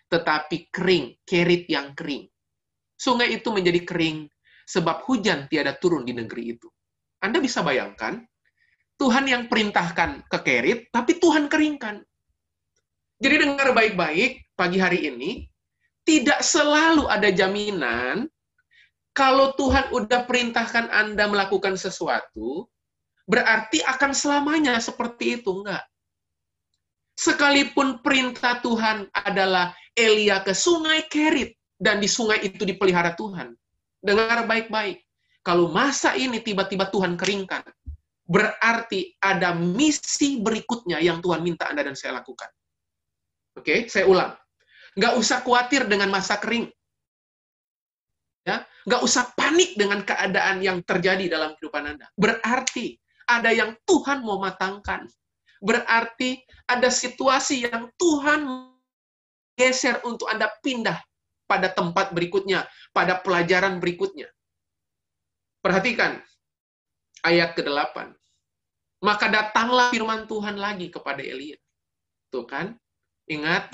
[0.08, 2.24] tetapi kering, kerit yang kering.
[2.96, 4.24] Sungai itu menjadi kering
[4.64, 6.72] sebab hujan tiada turun di negeri itu.
[7.20, 8.24] Anda bisa bayangkan,
[8.96, 12.00] Tuhan yang perintahkan ke kerit, tapi Tuhan keringkan.
[13.20, 15.44] Jadi dengar baik-baik pagi hari ini,
[16.08, 18.24] tidak selalu ada jaminan
[19.12, 22.72] kalau Tuhan udah perintahkan Anda melakukan sesuatu,
[23.30, 25.62] berarti akan selamanya seperti itu.
[25.62, 25.86] Enggak.
[27.14, 33.56] Sekalipun perintah Tuhan adalah Elia ke sungai Kerit, dan di sungai itu dipelihara Tuhan.
[34.04, 35.00] Dengar baik-baik.
[35.40, 37.64] Kalau masa ini tiba-tiba Tuhan keringkan,
[38.28, 42.52] berarti ada misi berikutnya yang Tuhan minta Anda dan saya lakukan.
[43.56, 44.36] Oke, saya ulang.
[45.00, 46.68] Nggak usah khawatir dengan masa kering.
[48.44, 52.12] Ya, nggak usah panik dengan keadaan yang terjadi dalam kehidupan Anda.
[52.12, 52.99] Berarti
[53.30, 55.06] ada yang Tuhan mau matangkan.
[55.62, 58.70] Berarti ada situasi yang Tuhan
[59.54, 60.98] geser untuk Anda pindah
[61.44, 64.26] pada tempat berikutnya, pada pelajaran berikutnya.
[65.60, 66.22] Perhatikan
[67.26, 68.16] ayat ke-8.
[69.04, 71.56] Maka datanglah firman Tuhan lagi kepada Elia.
[72.32, 72.76] Tuh kan?
[73.28, 73.72] Ingat,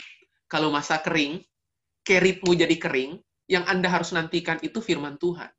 [0.50, 1.42] kalau masa kering,
[2.06, 5.50] keritmu jadi kering, yang Anda harus nantikan itu firman Tuhan.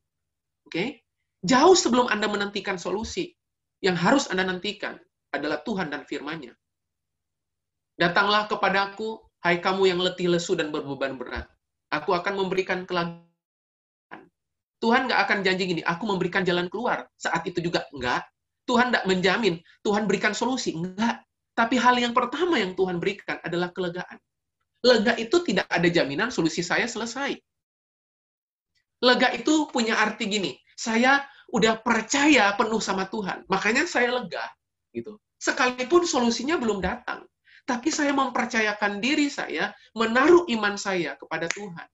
[0.67, 0.71] Oke?
[0.71, 0.87] Okay?
[1.45, 3.36] Jauh sebelum Anda menantikan solusi,
[3.83, 4.97] yang harus Anda nantikan
[5.33, 6.53] adalah Tuhan dan firman-Nya.
[7.97, 11.49] Datanglah kepadaku, hai kamu yang letih lesu dan berbeban berat.
[11.89, 13.27] Aku akan memberikan kelagaan
[14.77, 17.09] Tuhan nggak akan janji gini, aku memberikan jalan keluar.
[17.17, 18.29] Saat itu juga enggak.
[18.69, 20.77] Tuhan tidak menjamin, Tuhan berikan solusi.
[20.77, 21.25] Enggak.
[21.57, 24.21] Tapi hal yang pertama yang Tuhan berikan adalah kelegaan.
[24.85, 27.33] Lega itu tidak ada jaminan solusi saya selesai.
[29.01, 34.43] Lega itu punya arti gini, saya udah percaya penuh sama Tuhan, makanya saya lega.
[34.91, 35.19] gitu.
[35.37, 37.23] Sekalipun solusinya belum datang,
[37.67, 41.87] tapi saya mempercayakan diri saya, menaruh iman saya kepada Tuhan.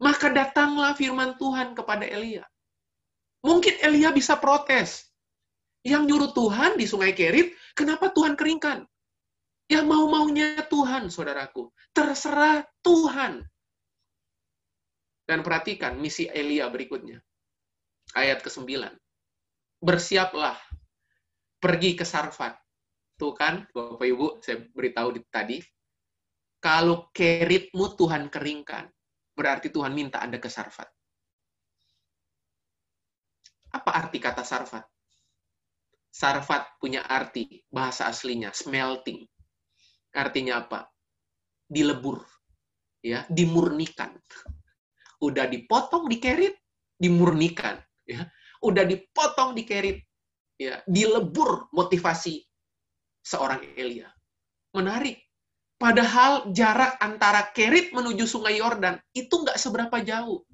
[0.00, 2.48] Maka datanglah firman Tuhan kepada Elia.
[3.44, 5.10] Mungkin Elia bisa protes.
[5.84, 8.84] Yang nyuruh Tuhan di sungai Kerit, kenapa Tuhan keringkan?
[9.68, 11.72] Ya mau-maunya Tuhan, saudaraku.
[11.92, 13.44] Terserah Tuhan.
[15.24, 17.20] Dan perhatikan misi Elia berikutnya.
[18.18, 18.66] Ayat ke-9.
[19.78, 20.58] Bersiaplah.
[21.60, 22.56] Pergi ke Sarfat.
[23.20, 25.60] Tuh kan, Bapak Ibu, saya beritahu tadi.
[26.60, 28.88] Kalau keritmu Tuhan keringkan,
[29.36, 30.88] berarti Tuhan minta Anda ke Sarfat.
[33.76, 34.84] Apa arti kata Sarfat?
[36.10, 39.22] Sarfat punya arti, bahasa aslinya, smelting.
[40.10, 40.90] Artinya apa?
[41.70, 42.26] Dilebur.
[43.00, 44.16] ya Dimurnikan.
[45.22, 46.56] Udah dipotong, dikerit,
[46.98, 47.78] dimurnikan.
[48.10, 48.26] Ya
[48.60, 50.04] Udah dipotong, dikerit,
[50.60, 52.44] ya dilebur motivasi
[53.24, 54.12] seorang Elia.
[54.76, 55.24] Menarik.
[55.80, 60.44] Padahal jarak antara Kerit menuju sungai Yordan itu nggak seberapa jauh.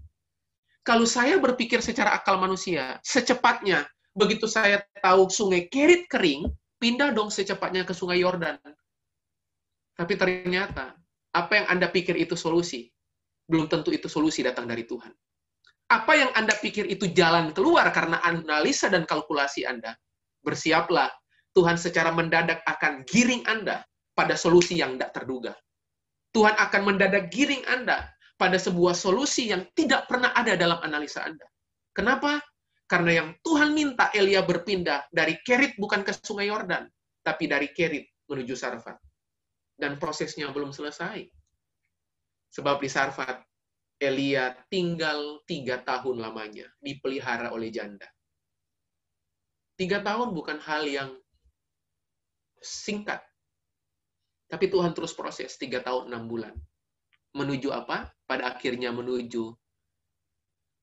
[0.87, 6.47] Kalau saya berpikir secara akal manusia, secepatnya begitu saya tahu sungai Kerit kering,
[6.79, 8.55] pindah dong secepatnya ke sungai Yordan.
[9.99, 10.95] Tapi ternyata,
[11.35, 12.87] apa yang Anda pikir itu solusi,
[13.51, 15.11] belum tentu itu solusi datang dari Tuhan.
[15.87, 19.95] Apa yang Anda pikir itu jalan keluar karena analisa dan kalkulasi Anda,
[20.43, 21.11] bersiaplah
[21.55, 23.87] Tuhan secara mendadak akan giring Anda
[24.19, 25.55] pada solusi yang tidak terduga.
[26.35, 31.47] Tuhan akan mendadak giring Anda pada sebuah solusi yang tidak pernah ada dalam analisa Anda.
[31.97, 32.43] Kenapa?
[32.87, 36.87] Karena yang Tuhan minta Elia berpindah dari Kerit bukan ke Sungai Yordan,
[37.25, 39.01] tapi dari Kerit menuju Sarfat.
[39.75, 41.25] Dan prosesnya belum selesai.
[42.53, 43.43] Sebab di Sarfat,
[43.97, 48.05] Elia tinggal tiga tahun lamanya, dipelihara oleh janda.
[49.77, 51.11] Tiga tahun bukan hal yang
[52.61, 53.25] singkat,
[54.47, 56.55] tapi Tuhan terus proses tiga tahun enam bulan.
[57.37, 58.13] Menuju apa?
[58.25, 59.53] Pada akhirnya menuju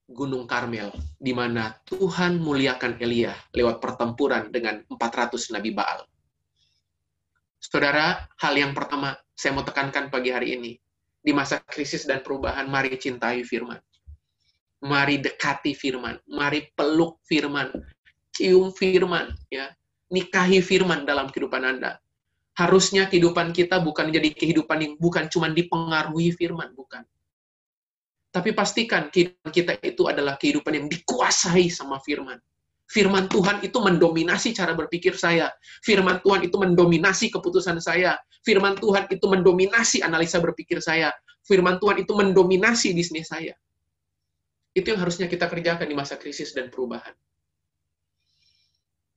[0.03, 6.03] Gunung Karmel, di mana Tuhan muliakan Elia lewat pertempuran dengan 400 Nabi Baal.
[7.55, 10.82] Saudara, hal yang pertama saya mau tekankan pagi hari ini,
[11.23, 13.79] di masa krisis dan perubahan, mari cintai firman.
[14.83, 17.71] Mari dekati firman, mari peluk firman,
[18.35, 19.71] cium firman, ya,
[20.11, 22.03] nikahi firman dalam kehidupan Anda
[22.53, 27.01] harusnya kehidupan kita bukan jadi kehidupan yang bukan cuma dipengaruhi firman, bukan.
[28.33, 32.37] Tapi pastikan kehidupan kita itu adalah kehidupan yang dikuasai sama firman.
[32.93, 35.49] Firman Tuhan itu mendominasi cara berpikir saya.
[35.81, 38.21] Firman Tuhan itu mendominasi keputusan saya.
[38.45, 41.09] Firman Tuhan itu mendominasi analisa berpikir saya.
[41.41, 43.57] Firman Tuhan itu mendominasi bisnis saya.
[44.77, 47.17] Itu yang harusnya kita kerjakan di masa krisis dan perubahan.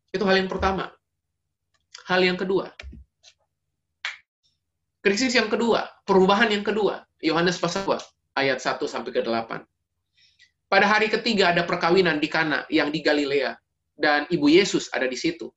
[0.08, 0.88] Itu hal yang pertama.
[2.08, 2.72] Hal yang kedua.
[5.04, 7.04] Krisis yang kedua, perubahan yang kedua.
[7.20, 9.60] Yohanes pasal 2 ayat 1 sampai ke 8.
[10.66, 13.65] Pada hari ketiga ada perkawinan di Kana yang di Galilea
[13.96, 15.48] dan ibu Yesus ada di situ.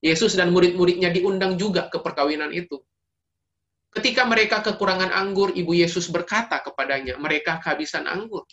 [0.00, 2.80] Yesus dan murid-muridnya diundang juga ke perkawinan itu.
[3.90, 8.46] Ketika mereka kekurangan anggur, ibu Yesus berkata kepadanya, mereka kehabisan anggur.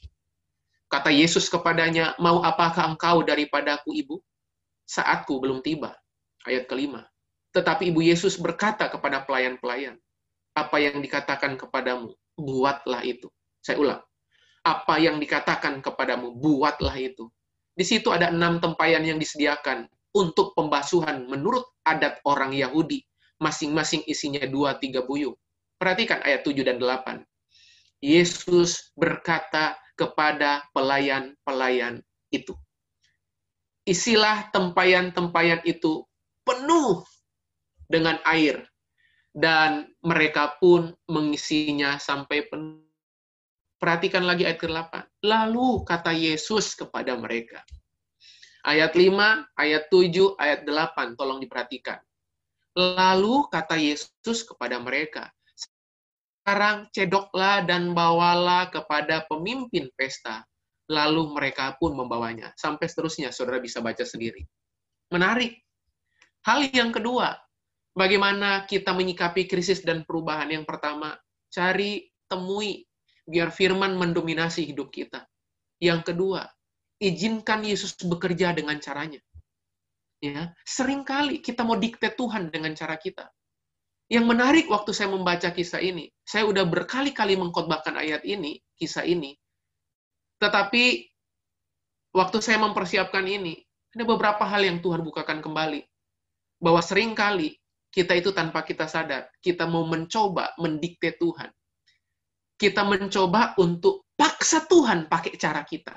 [0.90, 4.16] Kata Yesus kepadanya, mau apakah engkau daripadaku ibu?
[4.90, 5.94] Saatku belum tiba.
[6.44, 7.06] Ayat kelima.
[7.54, 9.96] Tetapi ibu Yesus berkata kepada pelayan-pelayan,
[10.58, 13.30] apa yang dikatakan kepadamu, buatlah itu.
[13.62, 14.02] Saya ulang.
[14.66, 17.30] Apa yang dikatakan kepadamu, buatlah itu.
[17.78, 19.86] Di situ ada enam tempayan yang disediakan
[20.18, 23.06] untuk pembasuhan menurut adat orang Yahudi.
[23.38, 25.38] Masing-masing isinya dua, tiga buyung.
[25.78, 27.22] Perhatikan ayat 7 dan 8.
[28.02, 32.02] Yesus berkata kepada pelayan-pelayan
[32.34, 32.58] itu.
[33.86, 36.02] Isilah tempayan-tempayan itu
[36.42, 37.06] penuh
[37.86, 38.66] dengan air
[39.38, 42.87] dan mereka pun mengisinya sampai penuh.
[43.78, 45.22] Perhatikan lagi ayat ke-8.
[45.22, 47.62] Lalu kata Yesus kepada mereka.
[48.66, 49.14] Ayat 5,
[49.54, 52.02] ayat 7, ayat 8, tolong diperhatikan.
[52.78, 60.46] Lalu kata Yesus kepada mereka, sekarang cedoklah dan bawalah kepada pemimpin pesta.
[60.88, 62.56] Lalu mereka pun membawanya.
[62.56, 64.42] Sampai seterusnya, saudara bisa baca sendiri.
[65.12, 65.60] Menarik.
[66.48, 67.36] Hal yang kedua,
[67.98, 70.54] Bagaimana kita menyikapi krisis dan perubahan?
[70.54, 71.18] Yang pertama,
[71.50, 72.86] cari, temui,
[73.28, 75.28] biar firman mendominasi hidup kita.
[75.84, 76.48] Yang kedua,
[76.98, 79.20] izinkan Yesus bekerja dengan caranya.
[80.18, 83.30] Ya, sering kali kita mau dikte Tuhan dengan cara kita.
[84.08, 89.36] Yang menarik waktu saya membaca kisah ini, saya udah berkali-kali mengkhotbahkan ayat ini, kisah ini.
[90.40, 91.12] Tetapi
[92.16, 93.60] waktu saya mempersiapkan ini,
[93.94, 95.84] ada beberapa hal yang Tuhan bukakan kembali.
[96.64, 97.60] Bahwa sering kali
[97.92, 101.52] kita itu tanpa kita sadar, kita mau mencoba mendikte Tuhan.
[102.58, 105.94] Kita mencoba untuk paksa Tuhan pakai cara kita.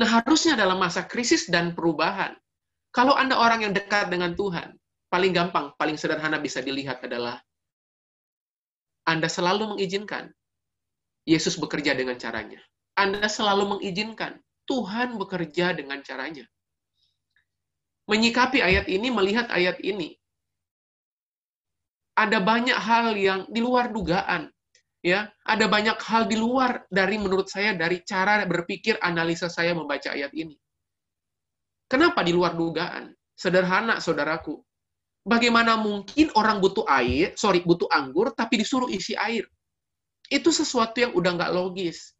[0.00, 2.32] Nah, harusnya dalam masa krisis dan perubahan,
[2.90, 4.72] kalau Anda orang yang dekat dengan Tuhan,
[5.12, 7.36] paling gampang, paling sederhana bisa dilihat adalah
[9.04, 10.32] Anda selalu mengizinkan
[11.28, 12.58] Yesus bekerja dengan caranya.
[12.96, 16.48] Anda selalu mengizinkan Tuhan bekerja dengan caranya.
[18.08, 20.18] Menyikapi ayat ini, melihat ayat ini,
[22.18, 24.50] ada banyak hal yang di luar dugaan.
[25.00, 30.12] Ya, ada banyak hal di luar dari menurut saya dari cara berpikir analisa saya membaca
[30.12, 30.52] ayat ini.
[31.88, 33.16] Kenapa di luar dugaan?
[33.32, 34.60] Sederhana, saudaraku.
[35.24, 39.48] Bagaimana mungkin orang butuh air, sorry, butuh anggur, tapi disuruh isi air?
[40.28, 42.12] Itu sesuatu yang udah nggak logis.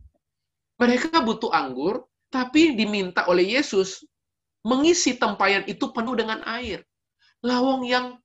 [0.80, 4.00] Mereka butuh anggur, tapi diminta oleh Yesus
[4.64, 6.80] mengisi tempayan itu penuh dengan air.
[7.44, 8.16] Lawang yang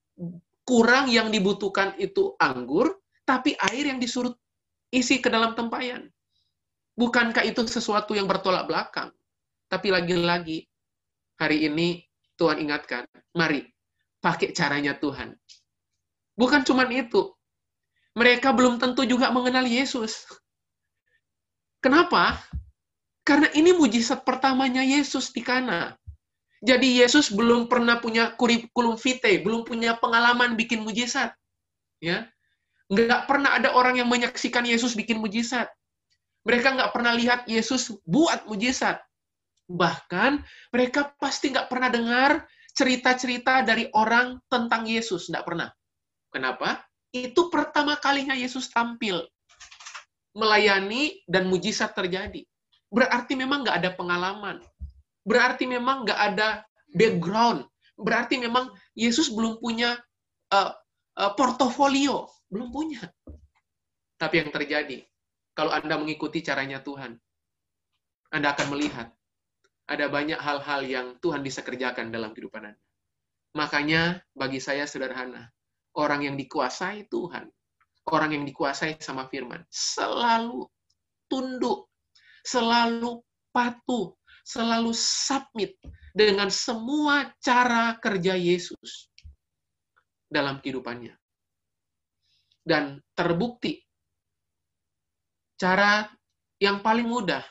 [0.63, 4.31] kurang yang dibutuhkan itu anggur, tapi air yang disuruh
[4.93, 6.09] isi ke dalam tempayan.
[6.95, 9.11] Bukankah itu sesuatu yang bertolak belakang?
[9.67, 10.63] Tapi lagi-lagi,
[11.35, 12.05] hari ini
[12.39, 13.03] Tuhan ingatkan,
[13.35, 13.67] mari
[14.23, 15.35] pakai caranya Tuhan.
[16.35, 17.31] Bukan cuma itu.
[18.15, 20.23] Mereka belum tentu juga mengenal Yesus.
[21.83, 22.39] Kenapa?
[23.27, 25.97] Karena ini mujizat pertamanya Yesus di Kana.
[26.63, 31.35] Jadi Yesus belum pernah punya kurikulum vitae, belum punya pengalaman bikin mujizat.
[31.99, 32.29] Ya,
[32.91, 35.69] nggak pernah ada orang yang menyaksikan Yesus bikin mujizat.
[36.45, 39.01] Mereka nggak pernah lihat Yesus buat mujizat.
[39.65, 42.45] Bahkan mereka pasti nggak pernah dengar
[42.77, 45.25] cerita-cerita dari orang tentang Yesus.
[45.33, 45.69] Nggak pernah.
[46.29, 46.85] Kenapa?
[47.09, 49.25] Itu pertama kalinya Yesus tampil.
[50.37, 52.45] Melayani dan mujizat terjadi.
[52.93, 54.61] Berarti memang nggak ada pengalaman
[55.25, 57.65] berarti memang nggak ada background.
[57.97, 59.97] Berarti memang Yesus belum punya
[60.53, 60.71] uh,
[61.17, 63.03] uh, portofolio, belum punya.
[64.15, 65.03] Tapi yang terjadi,
[65.55, 67.15] kalau Anda mengikuti caranya Tuhan,
[68.31, 69.11] Anda akan melihat
[69.85, 72.81] ada banyak hal-hal yang Tuhan bisa kerjakan dalam kehidupan Anda.
[73.55, 75.47] Makanya bagi saya sederhana,
[75.95, 77.47] orang yang dikuasai Tuhan,
[78.11, 80.67] orang yang dikuasai sama firman, selalu
[81.31, 81.87] tunduk,
[82.43, 83.23] selalu
[83.55, 84.11] patuh,
[84.43, 85.79] selalu submit
[86.11, 89.07] dengan semua cara kerja Yesus
[90.27, 91.15] dalam kehidupannya.
[92.65, 93.77] Dan terbukti
[95.55, 96.03] cara
[96.59, 97.45] yang paling mudah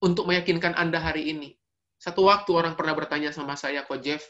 [0.00, 1.52] untuk meyakinkan Anda hari ini.
[2.00, 4.24] Satu waktu orang pernah bertanya sama saya, Ko Jeff,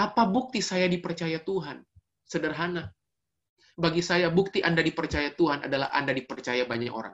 [0.00, 1.84] apa bukti saya dipercaya Tuhan?
[2.24, 2.88] Sederhana.
[3.76, 7.12] Bagi saya, bukti Anda dipercaya Tuhan adalah Anda dipercaya banyak orang.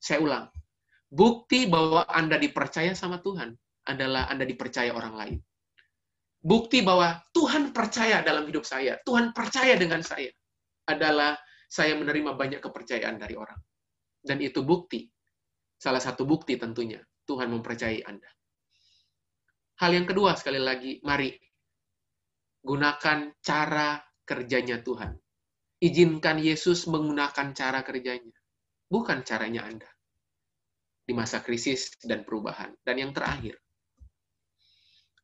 [0.00, 0.46] Saya ulang.
[1.10, 3.52] Bukti bahwa Anda dipercaya sama Tuhan
[3.84, 5.38] adalah Anda dipercaya orang lain.
[6.38, 10.30] Bukti bahwa Tuhan percaya dalam hidup saya, Tuhan percaya dengan saya,
[10.88, 11.36] adalah
[11.68, 13.60] saya menerima banyak kepercayaan dari orang.
[14.18, 15.04] Dan itu bukti.
[15.78, 18.26] Salah satu bukti tentunya, Tuhan mempercayai Anda.
[19.78, 21.30] Hal yang kedua, sekali lagi, mari
[22.58, 25.14] gunakan cara kerjanya Tuhan.
[25.78, 28.34] Izinkan Yesus menggunakan cara kerjanya,
[28.90, 29.86] bukan caranya Anda.
[31.06, 32.74] Di masa krisis dan perubahan.
[32.82, 33.54] Dan yang terakhir,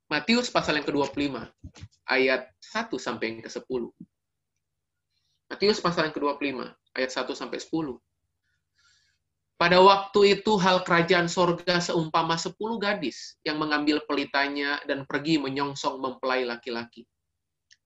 [0.06, 1.34] Matius pasal yang ke-25,
[2.06, 3.82] ayat 1 sampai yang ke-10.
[5.55, 6.66] Matius pasal yang ke-25,
[6.98, 7.94] ayat 1 sampai 10.
[9.55, 16.02] Pada waktu itu hal kerajaan sorga seumpama sepuluh gadis yang mengambil pelitanya dan pergi menyongsong
[16.02, 17.07] mempelai laki-laki.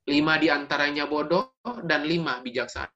[0.08, 2.88] Lima di antaranya bodoh dan lima bijaksana.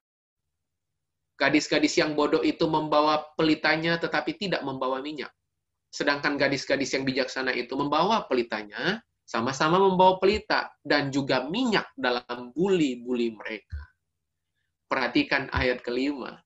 [1.37, 5.29] Gadis-gadis yang bodoh itu membawa pelitanya tetapi tidak membawa minyak.
[5.93, 13.37] Sedangkan gadis-gadis yang bijaksana itu membawa pelitanya, sama-sama membawa pelita dan juga minyak dalam buli-buli
[13.37, 13.92] mereka.
[14.93, 16.37] Perhatikan ayat kelima.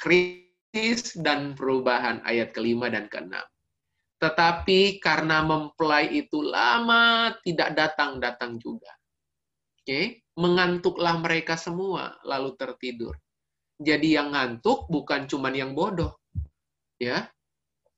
[0.00, 3.44] Krisis dan perubahan ayat kelima dan keenam.
[4.24, 8.88] Tetapi karena mempelai itu lama tidak datang-datang juga
[9.88, 13.16] okay, mengantuklah mereka semua lalu tertidur.
[13.80, 16.20] Jadi yang ngantuk bukan cuman yang bodoh.
[17.00, 17.32] Ya.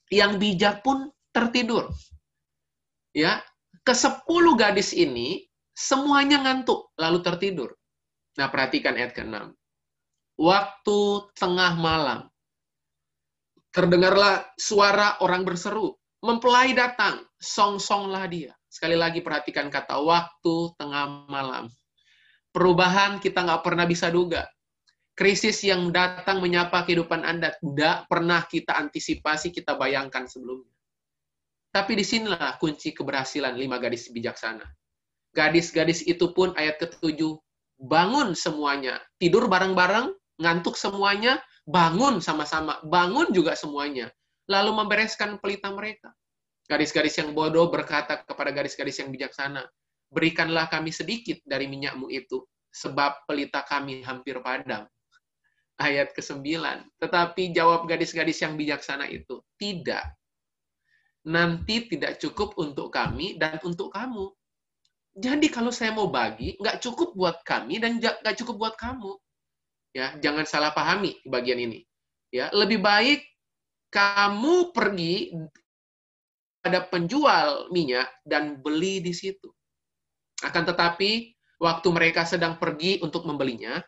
[0.07, 1.91] Yang bijak pun tertidur.
[3.11, 3.43] Ya,
[3.83, 7.75] ke sepuluh gadis ini semuanya ngantuk lalu tertidur.
[8.39, 9.51] Nah, perhatikan ayat ke-6.
[10.41, 12.25] Waktu tengah malam
[13.77, 18.57] terdengarlah suara orang berseru, mempelai datang, song-songlah dia.
[18.73, 21.69] Sekali lagi perhatikan kata waktu tengah malam
[22.55, 24.47] perubahan kita nggak pernah bisa duga.
[25.15, 30.73] Krisis yang datang menyapa kehidupan Anda tidak pernah kita antisipasi, kita bayangkan sebelumnya.
[31.71, 34.65] Tapi di sinilah kunci keberhasilan lima gadis bijaksana.
[35.37, 37.37] Gadis-gadis itu pun ayat ketujuh,
[37.79, 38.99] bangun semuanya.
[39.21, 40.11] Tidur bareng-bareng,
[40.41, 41.39] ngantuk semuanya,
[41.69, 42.81] bangun sama-sama.
[42.83, 44.09] Bangun juga semuanya.
[44.49, 46.11] Lalu membereskan pelita mereka.
[46.67, 49.63] Gadis-gadis yang bodoh berkata kepada gadis-gadis yang bijaksana,
[50.11, 54.87] berikanlah kami sedikit dari minyakmu itu, sebab pelita kami hampir padam.
[55.81, 56.43] Ayat ke-9.
[56.99, 60.15] Tetapi jawab gadis-gadis yang bijaksana itu, tidak.
[61.27, 64.33] Nanti tidak cukup untuk kami dan untuk kamu.
[65.11, 69.19] Jadi kalau saya mau bagi, nggak cukup buat kami dan nggak cukup buat kamu.
[69.91, 71.83] Ya, jangan salah pahami bagian ini.
[72.31, 73.27] Ya, lebih baik
[73.91, 75.35] kamu pergi
[76.63, 79.51] pada penjual minyak dan beli di situ.
[80.47, 83.83] Akan tetapi, waktu mereka sedang pergi untuk membelinya,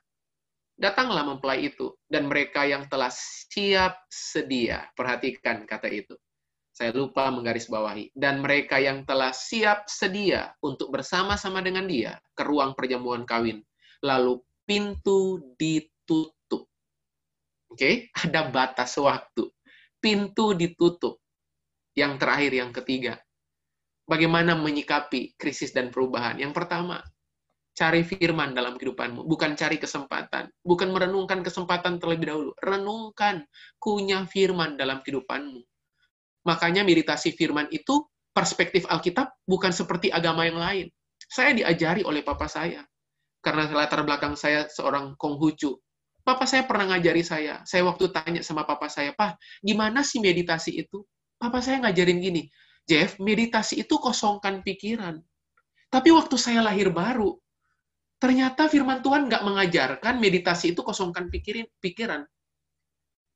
[0.75, 4.91] datanglah mempelai itu, dan mereka yang telah siap sedia.
[4.99, 6.19] Perhatikan kata itu.
[6.73, 8.17] Saya lupa menggarisbawahi.
[8.17, 13.61] Dan mereka yang telah siap sedia untuk bersama-sama dengan dia ke ruang perjamuan kawin.
[14.03, 15.55] Lalu pintu
[16.13, 16.69] ditutup.
[17.73, 17.95] Oke, okay?
[18.29, 19.49] ada batas waktu.
[20.03, 21.19] Pintu ditutup.
[21.97, 23.15] Yang terakhir, yang ketiga
[24.07, 26.39] bagaimana menyikapi krisis dan perubahan.
[26.39, 27.01] Yang pertama,
[27.73, 32.51] cari firman dalam kehidupanmu, bukan cari kesempatan, bukan merenungkan kesempatan terlebih dahulu.
[32.61, 33.47] Renungkan,
[33.81, 35.65] kunyah firman dalam kehidupanmu.
[36.45, 38.03] Makanya meditasi firman itu
[38.35, 40.87] perspektif Alkitab bukan seperti agama yang lain.
[41.33, 42.83] Saya diajari oleh papa saya.
[43.43, 45.75] Karena latar belakang saya seorang Konghucu.
[46.23, 47.67] Papa saya pernah ngajari saya.
[47.67, 51.03] Saya waktu tanya sama papa saya, Pak, gimana sih meditasi itu?
[51.35, 52.47] Papa saya ngajarin gini,
[52.87, 55.19] Jeff, meditasi itu kosongkan pikiran.
[55.91, 57.35] Tapi waktu saya lahir baru,
[58.23, 62.23] ternyata firman Tuhan nggak mengajarkan meditasi itu kosongkan pikirin, pikiran.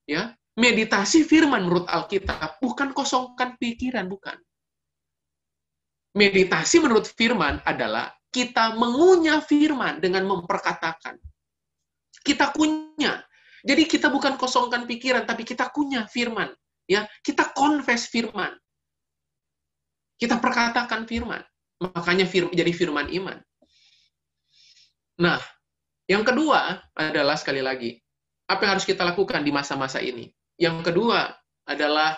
[0.06, 4.38] Ya, meditasi firman menurut Alkitab bukan kosongkan pikiran, bukan.
[6.14, 11.18] Meditasi menurut firman adalah kita mengunyah firman dengan memperkatakan.
[12.26, 13.22] Kita kunyah.
[13.62, 16.50] Jadi kita bukan kosongkan pikiran, tapi kita kunyah firman.
[16.90, 18.50] Ya, kita confess firman.
[20.18, 21.42] Kita perkatakan firman.
[21.78, 23.38] Makanya firman, jadi firman iman.
[25.22, 25.38] Nah,
[26.06, 27.94] yang kedua adalah sekali lagi,
[28.46, 30.30] apa yang harus kita lakukan di masa-masa ini?
[30.56, 31.34] Yang kedua
[31.66, 32.16] adalah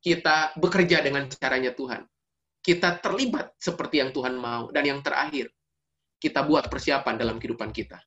[0.00, 2.08] kita bekerja dengan caranya Tuhan.
[2.58, 4.72] Kita terlibat seperti yang Tuhan mau.
[4.72, 5.52] Dan yang terakhir,
[6.18, 8.00] kita buat persiapan dalam kehidupan kita.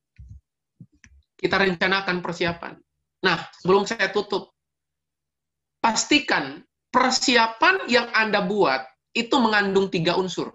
[1.41, 2.77] Kita rencanakan persiapan.
[3.25, 4.53] Nah, sebelum saya tutup,
[5.81, 6.61] pastikan
[6.93, 8.85] persiapan yang Anda buat
[9.17, 10.53] itu mengandung tiga unsur.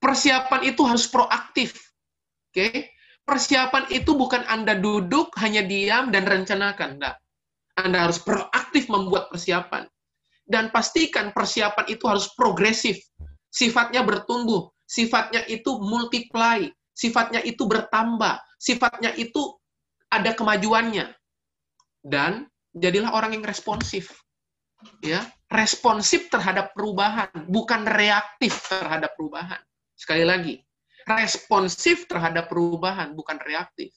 [0.00, 1.76] Persiapan itu harus proaktif.
[2.48, 2.56] Oke?
[2.56, 2.74] Okay?
[3.28, 7.20] Persiapan itu bukan Anda duduk hanya diam dan rencanakan, enggak.
[7.76, 9.84] Anda harus proaktif membuat persiapan.
[10.48, 12.96] Dan pastikan persiapan itu harus progresif.
[13.52, 16.64] Sifatnya bertumbuh, sifatnya itu multiply,
[16.96, 19.57] sifatnya itu bertambah, sifatnya itu
[20.08, 21.12] ada kemajuannya.
[22.04, 24.12] Dan jadilah orang yang responsif.
[25.02, 29.58] Ya, responsif terhadap perubahan, bukan reaktif terhadap perubahan.
[29.98, 30.54] Sekali lagi,
[31.02, 33.90] responsif terhadap perubahan, bukan reaktif.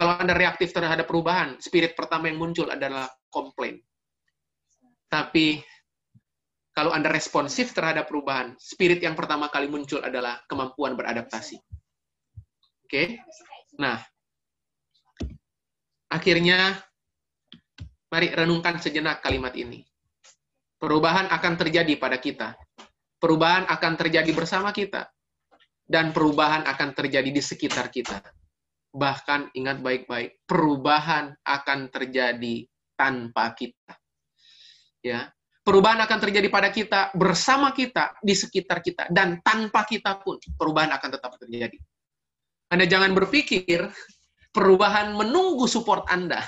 [0.00, 3.84] Kalau Anda reaktif terhadap perubahan, spirit pertama yang muncul adalah komplain.
[5.12, 5.60] Tapi
[6.72, 11.60] kalau Anda responsif terhadap perubahan, spirit yang pertama kali muncul adalah kemampuan beradaptasi.
[11.60, 12.88] Oke?
[12.88, 13.06] Okay?
[13.76, 14.00] Nah,
[16.12, 16.76] akhirnya
[18.12, 19.80] Mari renungkan sejenak kalimat ini.
[20.76, 22.52] Perubahan akan terjadi pada kita.
[23.16, 25.08] Perubahan akan terjadi bersama kita.
[25.80, 28.20] Dan perubahan akan terjadi di sekitar kita.
[28.92, 33.96] Bahkan ingat baik-baik, perubahan akan terjadi tanpa kita.
[35.00, 35.32] Ya,
[35.64, 40.92] perubahan akan terjadi pada kita, bersama kita, di sekitar kita, dan tanpa kita pun perubahan
[40.92, 41.80] akan tetap terjadi.
[42.68, 43.88] Anda jangan berpikir
[44.52, 46.44] perubahan menunggu support Anda,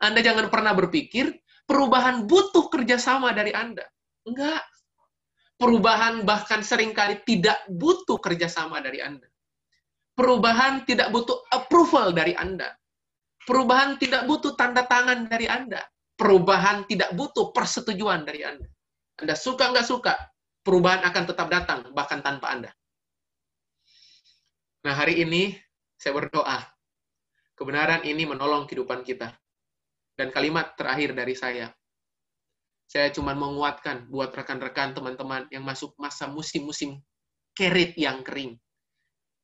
[0.00, 1.28] anda jangan pernah berpikir
[1.68, 3.84] perubahan butuh kerjasama dari Anda.
[4.24, 4.64] Enggak.
[5.60, 9.28] Perubahan bahkan sering kali tidak butuh kerjasama dari Anda.
[10.16, 12.72] Perubahan tidak butuh approval dari Anda.
[13.44, 15.84] Perubahan tidak butuh tanda tangan dari Anda.
[16.16, 18.64] Perubahan tidak butuh persetujuan dari Anda.
[19.20, 20.16] Anda suka nggak suka,
[20.64, 22.72] perubahan akan tetap datang, bahkan tanpa Anda.
[24.80, 25.52] Nah, hari ini
[26.00, 26.56] saya berdoa,
[27.60, 29.36] kebenaran ini menolong kehidupan kita.
[30.16, 31.68] Dan kalimat terakhir dari saya.
[32.88, 36.98] Saya cuma menguatkan buat rekan-rekan teman-teman yang masuk masa musim-musim
[37.52, 38.56] kerit yang kering.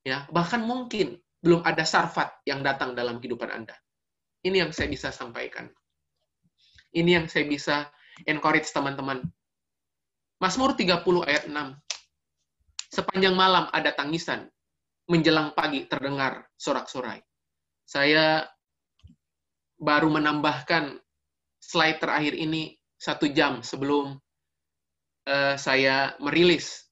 [0.02, 3.76] Ya, bahkan mungkin belum ada sarfat yang datang dalam kehidupan Anda.
[4.42, 5.70] Ini yang saya bisa sampaikan.
[6.96, 7.86] Ini yang saya bisa
[8.24, 9.22] encourage teman-teman.
[10.42, 11.54] Mazmur 30 ayat 6.
[12.90, 14.48] Sepanjang malam ada tangisan,
[15.06, 17.20] menjelang pagi terdengar sorak-sorai.
[17.86, 18.42] Saya
[19.78, 20.98] baru menambahkan
[21.62, 24.18] slide terakhir ini satu jam sebelum
[25.30, 26.86] uh, saya merilis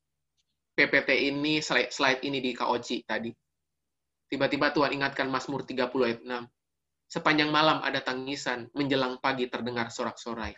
[0.75, 3.31] PPT ini, slide, slide ini di KOC tadi.
[4.27, 6.31] Tiba-tiba Tuhan ingatkan Mazmur 30 ayat 6.
[7.07, 10.51] Sepanjang malam ada tangisan, menjelang pagi terdengar sorak-sorai.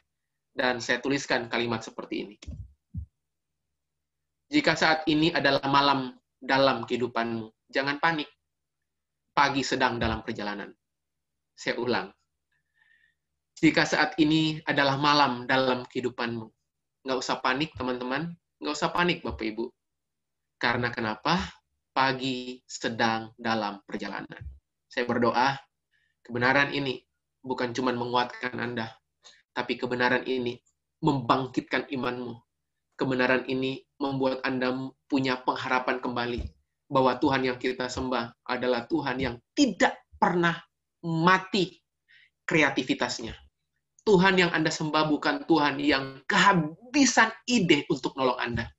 [0.57, 2.37] Dan saya tuliskan kalimat seperti ini.
[4.49, 8.31] Jika saat ini adalah malam dalam kehidupanmu, jangan panik.
[9.37, 10.73] Pagi sedang dalam perjalanan.
[11.53, 12.09] Saya ulang.
[13.61, 16.49] Jika saat ini adalah malam dalam kehidupanmu,
[17.05, 19.69] nggak usah panik teman-teman, nggak usah panik Bapak Ibu.
[20.57, 21.37] Karena kenapa?
[21.93, 24.41] Pagi sedang dalam perjalanan.
[24.89, 25.53] Saya berdoa,
[26.25, 27.05] kebenaran ini
[27.45, 28.89] bukan cuma menguatkan Anda,
[29.53, 30.57] tapi kebenaran ini
[31.05, 32.41] membangkitkan imanmu.
[32.97, 34.73] Kebenaran ini membuat Anda
[35.05, 36.56] punya pengharapan kembali
[36.87, 40.55] bahwa Tuhan yang kita sembah adalah Tuhan yang tidak pernah
[41.03, 41.79] mati
[42.47, 43.35] kreativitasnya.
[44.07, 48.71] Tuhan yang Anda sembah bukan Tuhan yang kehabisan ide untuk nolong Anda.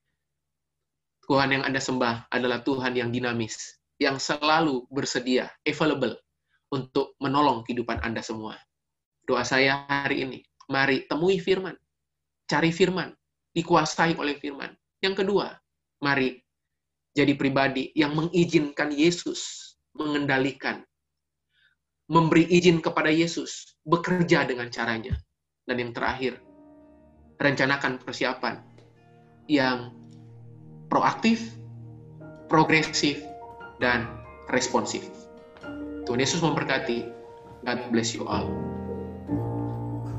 [1.28, 6.16] Tuhan yang Anda sembah adalah Tuhan yang dinamis, yang selalu bersedia, available,
[6.72, 8.56] untuk menolong kehidupan Anda semua.
[9.28, 10.40] Doa saya hari ini,
[10.72, 11.76] mari temui firman,
[12.48, 13.12] cari firman,
[13.52, 14.72] dikuasai oleh firman.
[15.04, 15.52] Yang kedua,
[16.00, 16.40] mari
[17.18, 20.86] jadi pribadi yang mengizinkan Yesus mengendalikan
[22.06, 25.18] memberi izin kepada Yesus bekerja dengan caranya.
[25.66, 26.38] Dan yang terakhir,
[27.42, 28.62] rencanakan persiapan
[29.50, 29.92] yang
[30.94, 31.58] proaktif,
[32.48, 33.20] progresif,
[33.82, 34.08] dan
[34.54, 35.10] responsif.
[36.06, 37.18] Tuhan Yesus memberkati.
[37.66, 38.77] God bless you all.